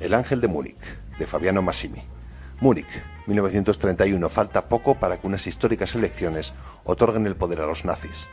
El 0.00 0.14
ángel 0.14 0.40
de 0.40 0.48
Múnich, 0.48 0.76
de 1.18 1.26
Fabiano 1.26 1.62
Massimi. 1.62 2.02
Múnich, 2.60 2.86
1931. 3.26 4.28
Falta 4.28 4.68
poco 4.68 4.94
para 4.96 5.18
que 5.18 5.26
unas 5.26 5.46
históricas 5.46 5.94
elecciones 5.94 6.54
otorguen 6.84 7.26
el 7.26 7.36
poder 7.36 7.60
a 7.60 7.66
los 7.66 7.84
nazis. 7.84 8.28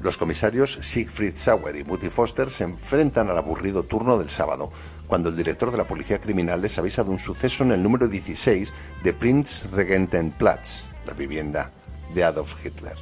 Los 0.00 0.16
comisarios 0.16 0.78
Siegfried 0.80 1.34
Sauer 1.34 1.74
y 1.74 1.82
Mutti 1.82 2.08
Foster 2.08 2.50
se 2.50 2.62
enfrentan 2.62 3.30
al 3.30 3.38
aburrido 3.38 3.82
turno 3.82 4.16
del 4.16 4.30
sábado, 4.30 4.70
cuando 5.08 5.28
el 5.28 5.36
director 5.36 5.72
de 5.72 5.78
la 5.78 5.88
policía 5.88 6.20
criminal 6.20 6.62
les 6.62 6.78
avisa 6.78 7.02
de 7.02 7.10
un 7.10 7.18
suceso 7.18 7.64
en 7.64 7.72
el 7.72 7.82
número 7.82 8.06
16 8.06 8.72
de 9.02 9.12
Prinzregentenplatz, 9.12 10.84
la 11.04 11.14
vivienda 11.14 11.72
de 12.14 12.22
Adolf 12.22 12.64
Hitler. 12.64 12.94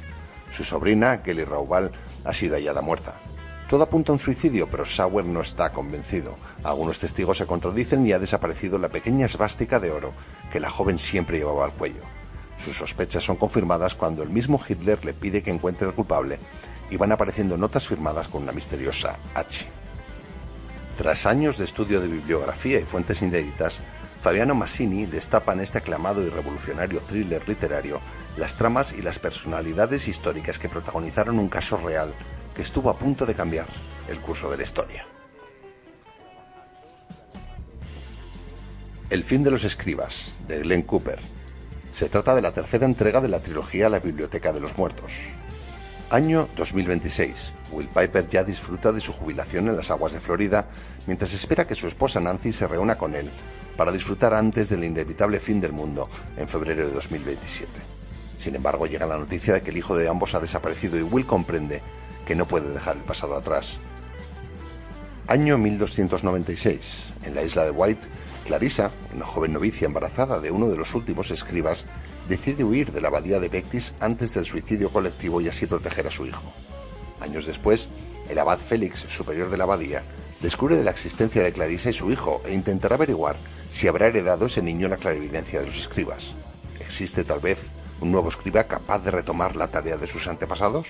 Su 0.51 0.63
sobrina, 0.63 1.21
Kelly 1.21 1.43
Raubal, 1.43 1.91
ha 2.25 2.33
sido 2.33 2.55
hallada 2.55 2.81
muerta. 2.81 3.26
Todo 3.69 3.83
apunta 3.83 4.11
a 4.11 4.13
un 4.13 4.19
suicidio, 4.19 4.69
pero 4.69 4.85
Sauer 4.85 5.25
no 5.25 5.41
está 5.41 5.73
convencido. 5.73 6.37
Algunos 6.63 6.99
testigos 6.99 7.37
se 7.37 7.45
contradicen 7.45 8.07
y 8.07 8.13
ha 8.13 8.19
desaparecido 8.19 8.79
la 8.79 8.87
pequeña 8.87 9.25
esvástica 9.25 9.81
de 9.81 9.91
oro 9.91 10.13
que 10.51 10.61
la 10.61 10.69
joven 10.69 10.97
siempre 10.97 11.37
llevaba 11.37 11.65
al 11.65 11.73
cuello. 11.73 12.01
Sus 12.63 12.77
sospechas 12.77 13.25
son 13.25 13.35
confirmadas 13.35 13.93
cuando 13.93 14.23
el 14.23 14.29
mismo 14.29 14.59
Hitler 14.65 15.03
le 15.03 15.13
pide 15.13 15.43
que 15.43 15.51
encuentre 15.51 15.85
al 15.85 15.93
culpable 15.93 16.39
y 16.89 16.95
van 16.95 17.11
apareciendo 17.11 17.57
notas 17.57 17.85
firmadas 17.85 18.29
con 18.29 18.43
una 18.43 18.53
misteriosa 18.53 19.17
H. 19.35 19.67
Tras 20.97 21.25
años 21.25 21.57
de 21.57 21.65
estudio 21.65 21.99
de 21.99 22.07
bibliografía 22.07 22.79
y 22.79 22.85
fuentes 22.85 23.21
inéditas, 23.21 23.81
Fabiano 24.21 24.55
Massini 24.55 25.05
destapa 25.05 25.53
en 25.53 25.59
este 25.59 25.77
aclamado 25.77 26.25
y 26.25 26.29
revolucionario 26.29 26.99
thriller 27.01 27.47
literario 27.47 28.01
las 28.37 28.55
tramas 28.55 28.93
y 28.93 29.01
las 29.01 29.19
personalidades 29.19 30.07
históricas 30.07 30.57
que 30.57 30.69
protagonizaron 30.69 31.37
un 31.37 31.49
caso 31.49 31.77
real 31.77 32.15
que 32.57 32.63
estuvo 32.63 32.89
a 32.89 32.97
punto 32.97 33.27
de 33.27 33.35
cambiar 33.35 33.67
el 34.09 34.19
curso 34.19 34.49
de 34.49 34.57
la 34.57 34.63
historia. 34.63 35.05
El 39.11 39.23
fin 39.23 39.43
de 39.43 39.51
los 39.51 39.63
escribas, 39.63 40.37
de 40.47 40.61
Glenn 40.61 40.81
Cooper. 40.81 41.19
Se 41.93 42.09
trata 42.09 42.33
de 42.33 42.41
la 42.41 42.53
tercera 42.53 42.87
entrega 42.87 43.21
de 43.21 43.27
la 43.27 43.41
trilogía 43.41 43.89
La 43.89 43.99
Biblioteca 43.99 44.53
de 44.53 44.59
los 44.59 44.75
Muertos. 44.75 45.33
Año 46.09 46.49
2026. 46.57 47.53
Will 47.73 47.89
Piper 47.89 48.27
ya 48.27 48.43
disfruta 48.43 48.91
de 48.91 49.01
su 49.01 49.13
jubilación 49.13 49.67
en 49.67 49.77
las 49.77 49.91
aguas 49.91 50.13
de 50.13 50.19
Florida 50.19 50.67
mientras 51.05 51.33
espera 51.33 51.67
que 51.67 51.75
su 51.75 51.85
esposa 51.85 52.19
Nancy 52.19 52.53
se 52.53 52.67
reúna 52.67 52.97
con 52.97 53.13
él 53.13 53.29
para 53.75 53.91
disfrutar 53.91 54.33
antes 54.33 54.69
del 54.69 54.83
inevitable 54.83 55.39
fin 55.39 55.61
del 55.61 55.73
mundo 55.73 56.09
en 56.35 56.47
febrero 56.47 56.87
de 56.87 56.91
2027. 56.91 57.69
Sin 58.39 58.55
embargo, 58.55 58.87
llega 58.87 59.05
la 59.05 59.19
noticia 59.19 59.53
de 59.53 59.61
que 59.61 59.69
el 59.69 59.77
hijo 59.77 59.95
de 59.95 60.07
ambos 60.07 60.33
ha 60.33 60.39
desaparecido 60.39 60.97
y 60.97 61.03
Will 61.03 61.27
comprende 61.27 61.83
que 62.27 62.35
no 62.35 62.45
puede 62.45 62.73
dejar 62.73 62.97
el 62.97 63.03
pasado 63.03 63.37
atrás. 63.37 63.77
Año 65.27 65.57
1296. 65.57 67.13
En 67.25 67.33
la 67.33 67.43
isla 67.43 67.63
de 67.63 67.71
White, 67.71 68.05
Clarissa, 68.45 68.91
una 69.15 69.25
joven 69.25 69.53
novicia 69.53 69.85
embarazada 69.85 70.41
de 70.41 70.51
uno 70.51 70.67
de 70.67 70.75
los 70.75 70.93
últimos 70.93 71.31
escribas, 71.31 71.85
decide 72.27 72.65
huir 72.65 72.91
de 72.91 72.99
la 72.99 73.07
abadía 73.07 73.39
de 73.39 73.47
Bectis 73.47 73.95
antes 74.01 74.33
del 74.33 74.45
suicidio 74.45 74.89
colectivo 74.89 75.39
y 75.39 75.47
así 75.47 75.67
proteger 75.67 76.07
a 76.07 76.11
su 76.11 76.25
hijo. 76.25 76.43
Años 77.21 77.45
después, 77.45 77.87
el 78.29 78.39
abad 78.39 78.59
Félix, 78.59 78.99
superior 79.07 79.49
de 79.49 79.57
la 79.57 79.63
abadía, 79.63 80.03
descubre 80.41 80.75
de 80.75 80.83
la 80.83 80.91
existencia 80.91 81.41
de 81.41 81.53
Clarissa 81.53 81.91
y 81.91 81.93
su 81.93 82.11
hijo 82.11 82.41
e 82.45 82.53
intentará 82.53 82.95
averiguar 82.95 83.37
si 83.71 83.87
habrá 83.87 84.07
heredado 84.07 84.47
ese 84.47 84.61
niño 84.61 84.89
la 84.89 84.97
clarividencia 84.97 85.61
de 85.61 85.67
los 85.67 85.79
escribas. 85.79 86.33
¿Existe 86.81 87.23
tal 87.23 87.39
vez 87.39 87.67
un 88.01 88.11
nuevo 88.11 88.27
escriba 88.27 88.65
capaz 88.65 88.99
de 88.99 89.11
retomar 89.11 89.55
la 89.55 89.69
tarea 89.69 89.95
de 89.95 90.07
sus 90.07 90.27
antepasados? 90.27 90.89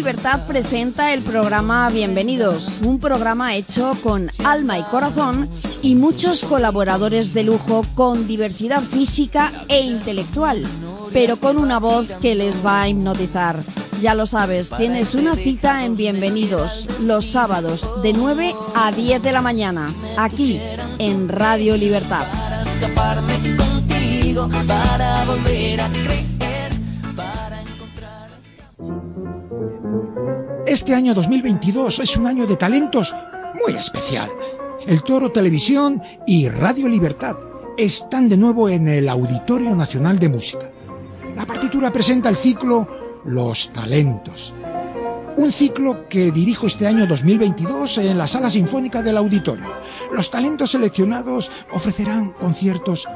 Libertad 0.00 0.46
presenta 0.46 1.12
el 1.12 1.20
programa 1.20 1.90
Bienvenidos, 1.90 2.80
un 2.82 2.98
programa 2.98 3.54
hecho 3.54 3.94
con 4.02 4.30
alma 4.46 4.78
y 4.78 4.82
corazón 4.84 5.46
y 5.82 5.94
muchos 5.94 6.42
colaboradores 6.44 7.34
de 7.34 7.44
lujo 7.44 7.84
con 7.94 8.26
diversidad 8.26 8.80
física 8.80 9.52
e 9.68 9.80
intelectual, 9.80 10.64
pero 11.12 11.36
con 11.36 11.58
una 11.58 11.78
voz 11.78 12.08
que 12.22 12.34
les 12.34 12.64
va 12.64 12.80
a 12.80 12.88
hipnotizar. 12.88 13.62
Ya 14.00 14.14
lo 14.14 14.24
sabes, 14.24 14.70
tienes 14.74 15.14
una 15.14 15.34
cita 15.34 15.84
en 15.84 15.98
Bienvenidos 15.98 16.88
los 17.02 17.26
sábados 17.26 18.02
de 18.02 18.14
9 18.14 18.54
a 18.74 18.92
10 18.92 19.22
de 19.22 19.32
la 19.32 19.42
mañana, 19.42 19.92
aquí 20.16 20.58
en 20.98 21.28
Radio 21.28 21.76
Libertad. 21.76 22.24
Para 24.66 25.24
volver 25.26 25.80
a 25.82 25.88
Este 30.70 30.94
año 30.94 31.14
2022 31.14 31.98
es 31.98 32.16
un 32.16 32.28
año 32.28 32.46
de 32.46 32.56
talentos 32.56 33.12
muy 33.60 33.76
especial. 33.76 34.30
El 34.86 35.02
Toro 35.02 35.32
Televisión 35.32 36.00
y 36.28 36.48
Radio 36.48 36.86
Libertad 36.86 37.36
están 37.76 38.28
de 38.28 38.36
nuevo 38.36 38.68
en 38.68 38.86
el 38.86 39.08
Auditorio 39.08 39.74
Nacional 39.74 40.20
de 40.20 40.28
Música. 40.28 40.70
La 41.34 41.44
partitura 41.44 41.92
presenta 41.92 42.28
el 42.28 42.36
ciclo 42.36 42.86
Los 43.24 43.72
Talentos. 43.72 44.54
Un 45.36 45.50
ciclo 45.50 46.08
que 46.08 46.30
dirijo 46.30 46.68
este 46.68 46.86
año 46.86 47.04
2022 47.04 47.98
en 47.98 48.16
la 48.16 48.28
Sala 48.28 48.48
Sinfónica 48.48 49.02
del 49.02 49.16
Auditorio. 49.16 49.66
Los 50.12 50.30
talentos 50.30 50.70
seleccionados 50.70 51.50
ofrecerán 51.72 52.30
conciertos 52.30 53.08